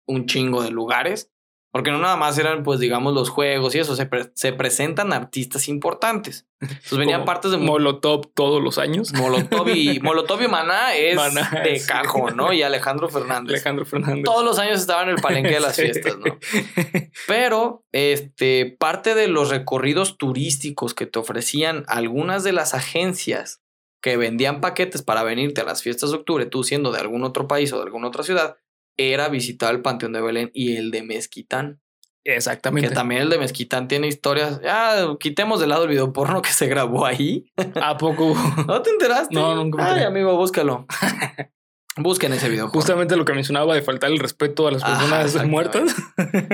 [0.07, 1.33] un chingo de lugares,
[1.75, 5.13] porque no nada más eran, pues, digamos, los juegos y eso, se, pre- se presentan
[5.13, 6.47] artistas importantes.
[6.61, 9.13] Entonces venían Como partes de Molotov todos los años.
[9.13, 11.87] Molotov y, Molotov y Maná es Maná, de sí.
[11.89, 12.53] cajón, ¿no?
[12.53, 13.55] Y Alejandro Fernández.
[13.55, 14.23] Alejandro Fernández.
[14.25, 15.83] Todos los años estaba en el palenque de las Sí.
[15.83, 16.39] fiestas, ¿no?
[17.27, 23.63] Pero, este, parte de los recorridos turísticos que te ofrecían algunas de las agencias
[24.01, 27.49] que vendían paquetes para venirte a las fiestas de octubre, tú siendo de algún otro
[27.49, 28.57] país o de alguna otra ciudad,
[28.97, 31.81] era visitar el Panteón de Belén y el de Mezquitán.
[32.25, 32.89] Exactamente.
[32.89, 34.61] Que también el de Mezquitán tiene historias.
[34.63, 37.53] Ya, quitemos de lado el video porno que se grabó ahí.
[37.81, 38.35] ¿A poco?
[38.67, 39.35] ¿No te enteraste?
[39.35, 40.87] No, nunca me Ay, amigo, búscalo.
[41.97, 42.67] Busquen ese video.
[42.67, 42.81] porno.
[42.81, 45.95] Justamente lo que mencionaba de faltar el respeto a las personas muertas.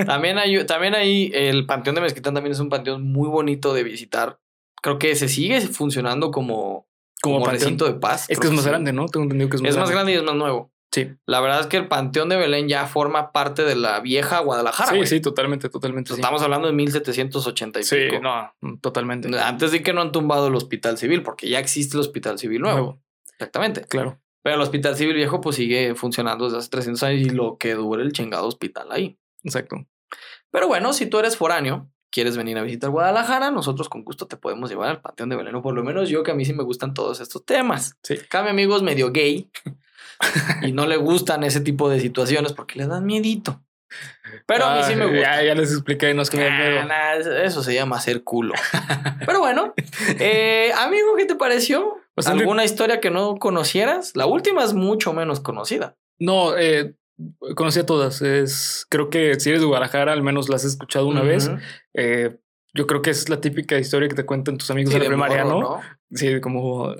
[0.05, 3.83] También hay, también ahí el Panteón de Mezquitán también es un panteón muy bonito de
[3.83, 4.39] visitar.
[4.81, 6.87] Creo que se sigue funcionando como,
[7.21, 8.25] Como como, recinto de paz.
[8.29, 9.05] Es que es más grande, ¿no?
[9.05, 10.70] Tengo entendido que es más Es más grande y es más nuevo.
[10.93, 14.39] Sí, La verdad es que el Panteón de Belén ya forma parte de la vieja
[14.39, 14.91] Guadalajara.
[14.91, 16.09] sí, sí, totalmente, totalmente.
[16.13, 16.19] sí.
[16.19, 18.21] Estamos hablando de 1780 y Sí, pico.
[18.21, 19.29] no, totalmente.
[19.39, 22.61] Antes de que no han tumbado el Hospital Civil, porque ya existe el Hospital Civil
[22.61, 22.77] nuevo.
[22.77, 23.01] Nuevo,
[23.33, 23.81] Exactamente.
[23.85, 24.19] claro.
[24.43, 27.73] Pero el Hospital Civil viejo pues sigue funcionando desde hace 300 años y lo que
[27.75, 29.17] dure el chingado hospital ahí.
[29.43, 29.77] Exacto.
[30.49, 34.35] Pero bueno, si tú eres foráneo, quieres venir a visitar Guadalajara, nosotros con gusto te
[34.37, 36.53] podemos llevar al Panteón de Belén, o por lo menos yo que a mí sí
[36.53, 37.97] me gustan todos estos temas.
[38.03, 38.15] Sí.
[38.15, 39.49] Acá mi amigo es medio gay
[40.61, 43.61] y no le gustan ese tipo de situaciones porque le dan miedito.
[44.45, 45.21] Pero a mí sí me Ah, gusta.
[45.21, 46.79] Ya, ya les expliqué, no es que me da miedo.
[46.81, 48.53] Ah, nah, eso- se llama hacer culo.
[49.25, 49.73] Pero bueno,
[50.19, 51.97] eh, amigo, ¿qué te pareció?
[52.15, 54.11] Bastante- ¿Alguna historia que no conocieras?
[54.15, 55.97] La última es mucho menos conocida.
[56.19, 56.93] No, eh,
[57.55, 58.21] conocí a todas.
[58.21, 61.51] Es, creo que si eres de Guadalajara, al menos las has escuchado una vez.
[61.93, 62.37] Eh,
[62.73, 65.09] yo creo que es la típica historia que te cuentan tus amigos Sí, de la
[65.09, 65.81] primaria, morro, ¿no?
[66.17, 66.95] Sí, como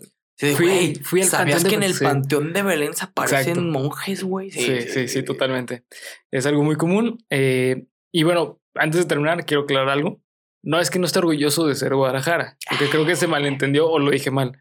[0.47, 1.93] de, Fui- fui al ¿Sabías Panteón de que en el?
[1.93, 2.03] Sí.
[2.03, 3.61] Panteón de Belén se aparecen Exacto.
[3.61, 4.51] monjes, güey?
[4.51, 5.83] Sí, sí, sí, totalmente.
[6.31, 7.17] Es algo muy común.
[7.29, 10.21] Eh, y bueno, antes de terminar, quiero aclarar algo.
[10.63, 13.97] No es que no esté orgulloso de ser Guadalajara, porque creo que se malentendió o
[13.99, 14.57] lo dije mal,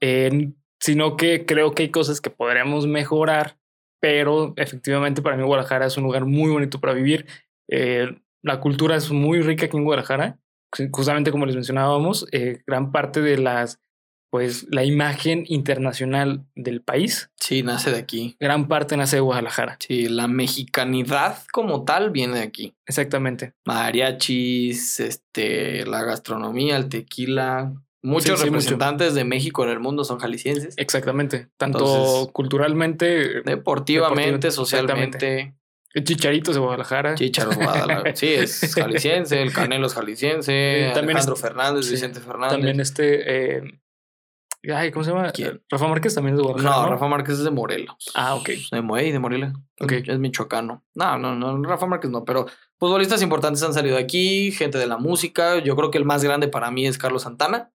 [0.00, 3.58] Eh, sino que creo que hay cosas que podríamos mejorar,
[4.00, 7.26] pero efectivamente para mí Guadalajara es un lugar muy bonito para vivir.
[7.68, 8.08] Eh,
[8.42, 10.38] la cultura es muy rica aquí en Guadalajara,
[10.92, 13.78] justamente como les mencionábamos, eh, gran parte de las,
[14.30, 18.36] pues la imagen internacional del país, Sí, nace de aquí.
[18.38, 19.76] gran parte nace de Guadalajara.
[19.80, 22.74] Sí, la mexicanidad como tal viene de aquí.
[22.86, 23.54] Exactamente.
[23.66, 27.72] Mariachis, este, la gastronomía, el tequila.
[28.02, 28.60] Muchos Sí, sí, mucho.
[28.60, 30.74] representantes de México en el mundo son jaliscienses.
[30.78, 31.48] Exactamente.
[31.56, 35.54] Tanto Entonces- culturalmente, Deportivamente, socialmente.
[36.04, 37.14] Chicharitos de Guadalajara.
[37.16, 38.14] Chícharos Guadalajara.
[38.14, 40.52] Sí, es jalisciense, el Canelo es jalisciense,
[40.88, 42.52] Eh, también Alejandro Fernández, sí, Vicente Fernández.
[42.52, 43.56] También este.
[43.56, 43.80] eh,
[44.74, 45.30] ay, ¿cómo se llama?
[45.32, 45.62] ¿Quién?
[45.68, 46.82] Rafa Márquez también es de Guadalajara.
[46.82, 48.10] no, Rafa Márquez es de Morelos.
[48.14, 48.50] Ah, ok.
[48.72, 49.52] De Moey, de Morelia.
[49.80, 49.92] Ok.
[49.92, 50.84] Es michoacano.
[50.94, 52.46] No, no, no, Rafa Márquez no, pero
[52.78, 55.58] futbolistas importantes han salido de aquí, gente de la música.
[55.58, 57.72] Yo creo que el más grande para mí es Carlos Santana.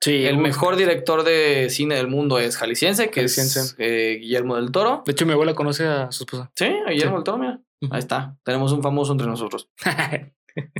[0.00, 0.42] Sí, El uf.
[0.42, 3.60] mejor director de cine del mundo es jalisciense, que Jalisciense.
[3.60, 5.02] es eh, Guillermo del Toro.
[5.06, 6.50] De hecho, mi abuela conoce a su esposa.
[6.56, 7.14] Sí, a Guillermo Sí.
[7.16, 7.60] del Toro, mira.
[7.90, 8.36] Ahí está.
[8.44, 9.68] Tenemos un famoso entre nosotros.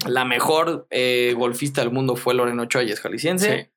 [0.07, 3.63] La mejor eh, golfista del mundo fue Lorena Ochoa y es jalisciense.
[3.65, 3.71] Sí.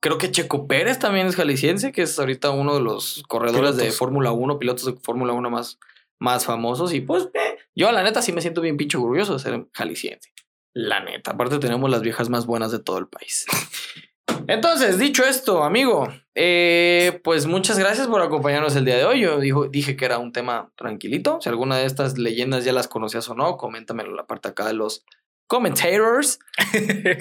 [0.00, 3.92] Creo que Checo Pérez también es jalisciense, que es ahorita uno de los corredores de.
[3.92, 5.78] Fórmula 1, pilotos de Fórmula 1 más,
[6.18, 6.94] más famosos.
[6.94, 10.32] Y pues, eh, yo la neta sí me siento bien pinche orgulloso de ser jalisciense.
[10.72, 11.32] La neta.
[11.32, 13.44] Aparte tenemos las viejas más buenas de todo el país.
[14.46, 19.20] Entonces, dicho esto, amigo, eh, pues muchas gracias por acompañarnos el día de hoy.
[19.20, 21.38] Yo dijo, dije que era un tema tranquilito.
[21.42, 24.66] Si alguna de estas leyendas ya las conocías o no, coméntamelo en la parte acá
[24.66, 25.04] de los
[25.50, 26.38] commentators.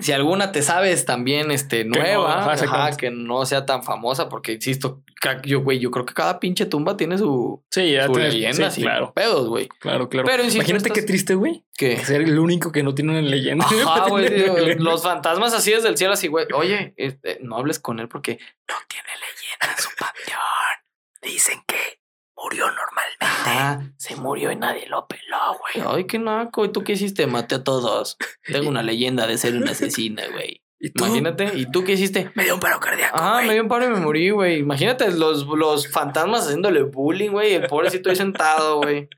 [0.00, 2.96] Si alguna te sabes también este, no, nueva, ajá, ajá, exactamente.
[2.96, 5.02] que no sea tan famosa, porque insisto,
[5.44, 8.70] yo, güey, yo creo que cada pinche tumba tiene su, Sí, ya su tienes- leyenda,
[8.70, 9.68] sí, claro, pedos, güey.
[9.80, 10.26] claro, claro.
[10.26, 11.64] Pero insisto, Imagínate qué triste, güey.
[11.76, 13.66] Que, Ser el único que no tiene una leyenda.
[13.66, 14.84] ajá, güey, Tiene digo, una leyenda.
[14.90, 18.38] los fantasmas así desde el cielo, así, güey, oye, este, no hables con él porque
[18.68, 20.40] no tiene leyenda en su panteón.
[21.22, 21.99] Dicen que
[22.42, 23.16] murió normalmente.
[23.20, 25.36] Ajá, se murió y nadie lo peló,
[25.74, 25.86] güey.
[25.86, 26.64] Ay, qué naco.
[26.64, 27.26] ¿Y tú qué hiciste?
[27.26, 28.16] Maté a todos.
[28.44, 30.62] Tengo una leyenda de ser una asesina, güey.
[30.80, 31.50] Imagínate.
[31.54, 32.30] ¿Y tú qué hiciste?
[32.34, 33.14] Me dio un paro cardíaco.
[33.18, 34.60] Ah, me dio un paro y me morí, güey.
[34.60, 37.54] Imagínate los, los fantasmas haciéndole bullying, güey.
[37.54, 39.08] El pobrecito ahí sentado, güey.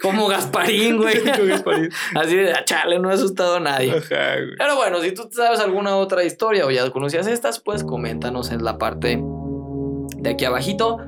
[0.00, 1.20] Como Gasparín, güey.
[1.48, 1.90] Gasparín.
[2.14, 3.90] Así de, "Ah, chale, no he asustado a nadie.
[3.90, 4.56] Ajá, güey.
[4.56, 8.64] Pero bueno, si tú sabes alguna otra historia o ya conocías estas, pues coméntanos en
[8.64, 10.98] la parte de aquí abajito.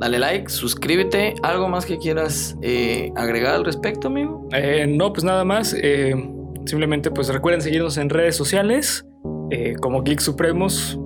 [0.00, 1.34] Dale like, suscríbete.
[1.42, 4.48] ¿Algo más que quieras eh, agregar al respecto, amigo?
[4.50, 5.76] Eh, no, pues nada más.
[5.78, 6.14] eh,
[6.64, 9.06] simplemente, pues recuerden seguirnos en redes sociales
[9.50, 10.98] eh, como Geek Supremos.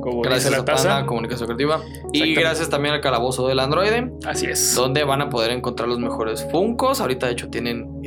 [0.00, 0.88] Como Gracias dice a la taza.
[0.88, 1.82] Panda Comunicación Creativa.
[2.14, 4.10] Y gracias también al Calabozo del Androide.
[4.26, 4.74] Así es.
[4.74, 7.02] donde van a poder encontrar los mejores Funcos.
[7.02, 8.02] Ahorita, de hecho, tienen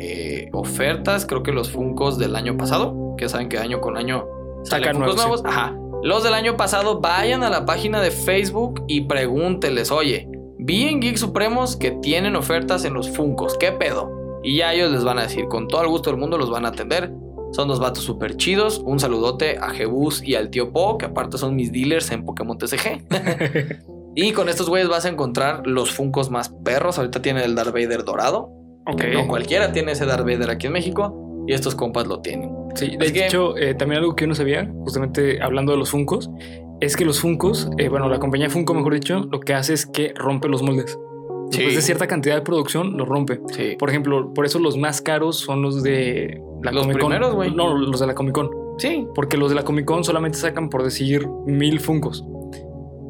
[0.51, 1.27] ofertas.
[1.27, 4.25] Creo que los Funcos del año pasado, que saben que año con año
[4.63, 5.45] Sacan nuevos, nuevos.
[5.45, 5.75] Ajá.
[6.03, 10.29] Los del año pasado, vayan a la página de Facebook y pregúntenles, oye,
[10.59, 13.57] vi en Geek Supremos que tienen ofertas en los Funcos.
[13.57, 14.11] ¿Qué pedo?
[14.43, 16.65] Y ya ellos les van a decir, con todo el gusto del mundo los van
[16.65, 17.11] a atender.
[17.51, 18.81] Son dos vatos súper chidos.
[18.85, 22.57] Un saludote a Jebus y al tío Po, que aparte son mis dealers en Pokémon
[22.57, 23.87] TCG.
[24.19, 26.97] Y con estos güeyes vas a encontrar los Funcos más perros.
[26.97, 28.49] Ahorita tiene el Darth Vader dorado.
[28.87, 29.03] ok.
[29.13, 31.45] No cualquiera tiene ese Darth Vader aquí en México.
[31.45, 32.49] Y estos compas lo tienen.
[32.77, 35.89] Sí, de que- hecho, eh, también algo que yo no sabía, justamente hablando de los
[35.91, 36.29] Funcos,
[36.79, 39.85] es que los Funcos, eh, bueno, la compañía Funko, mejor dicho, lo que hace es
[39.85, 40.97] que rompe los moldes.
[41.49, 43.39] Después de cierta cantidad de producción, los rompe.
[43.53, 43.75] Sí.
[43.79, 47.09] Por ejemplo, por eso los más caros son los de la Los Comic Con.
[47.11, 47.55] primeros.
[47.55, 48.49] No, los de la Comic Con.
[48.77, 49.07] Sí.
[49.15, 52.25] Porque los de la Comic Con solamente sacan, por decir, mil Funcos.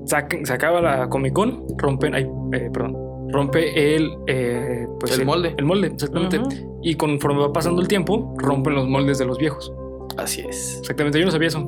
[0.05, 2.95] Sacan, se acaba la Comic Con, rompen, ay, eh, perdón,
[3.31, 5.53] rompe el, eh, pues El molde.
[5.57, 6.39] El molde, exactamente.
[6.83, 9.71] Y conforme va pasando el tiempo, rompen los moldes de los viejos.
[10.17, 10.77] Así es.
[10.79, 11.65] Exactamente, yo no sabía eso.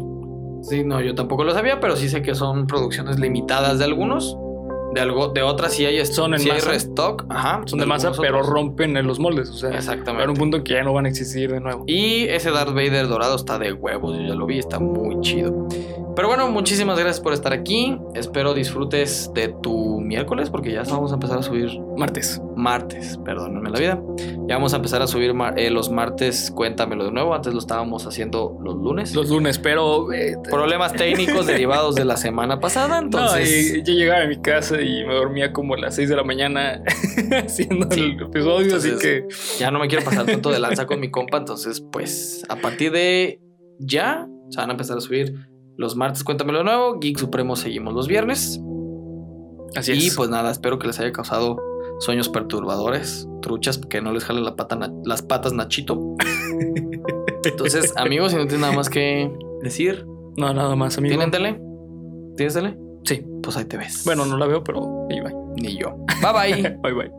[0.62, 4.38] Sí, no, yo tampoco lo sabía, pero sí sé que son producciones limitadas de algunos.
[4.94, 6.72] De algo, de otras sí hay, Son en sí hay masa.
[6.72, 7.26] restock.
[7.30, 7.62] Ajá.
[7.66, 9.50] Son de masa, pero rompen en los moldes.
[9.52, 10.26] O sea, Exactamente.
[10.26, 11.84] a un punto que ya no van a existir de nuevo.
[11.86, 15.68] Y ese Darth Vader dorado está de huevos, yo ya lo vi, está muy chido.
[16.16, 17.98] Pero bueno, muchísimas gracias por estar aquí.
[18.14, 22.42] Espero disfrutes de tu miércoles, porque ya vamos a empezar a subir Martes.
[22.56, 24.02] martes, perdónenme la vida.
[24.48, 27.34] Ya vamos a empezar a subir mar- eh, los martes, cuéntamelo de nuevo.
[27.34, 29.16] Antes lo estábamos haciendo los lunes.
[29.16, 30.12] Los lunes, pero.
[30.12, 33.76] eh, Problemas técnicos derivados de la semana pasada, no, entonces.
[33.76, 36.24] y yo llegaba a mi casa y me dormía como a las 6 de la
[36.24, 36.82] mañana
[37.46, 38.00] haciendo Sí.
[38.02, 39.24] el episodio, así Entonces,
[39.58, 39.60] que.
[39.60, 42.92] Ya no me quiero pasar tanto de lanza con mi compa, entonces pues a partir
[42.92, 43.40] de
[43.80, 45.36] ya se van a empezar a subir
[45.80, 48.60] los martes, cuéntamelo de nuevo, Geek Supremo seguimos los viernes
[49.76, 50.16] Así y es.
[50.16, 51.58] pues nada, espero que les haya causado
[52.00, 56.16] sueños perturbadores, truchas, que no les jalen la pata las patas Nachito.
[57.46, 59.32] Entonces amigos, si no tienen nada más que
[59.64, 60.06] decir,
[60.38, 61.12] No, nada más, amigo.
[61.12, 61.62] ¿tienen tele?
[62.36, 62.78] ¿Tienes tele?
[63.06, 63.26] Sí.
[63.42, 64.04] Pues ahí te ves.
[64.06, 65.32] Bueno, no la veo, pero ahí va.
[65.56, 65.96] ni yo.
[66.22, 66.70] Bye bye.
[66.84, 67.19] Bye bye.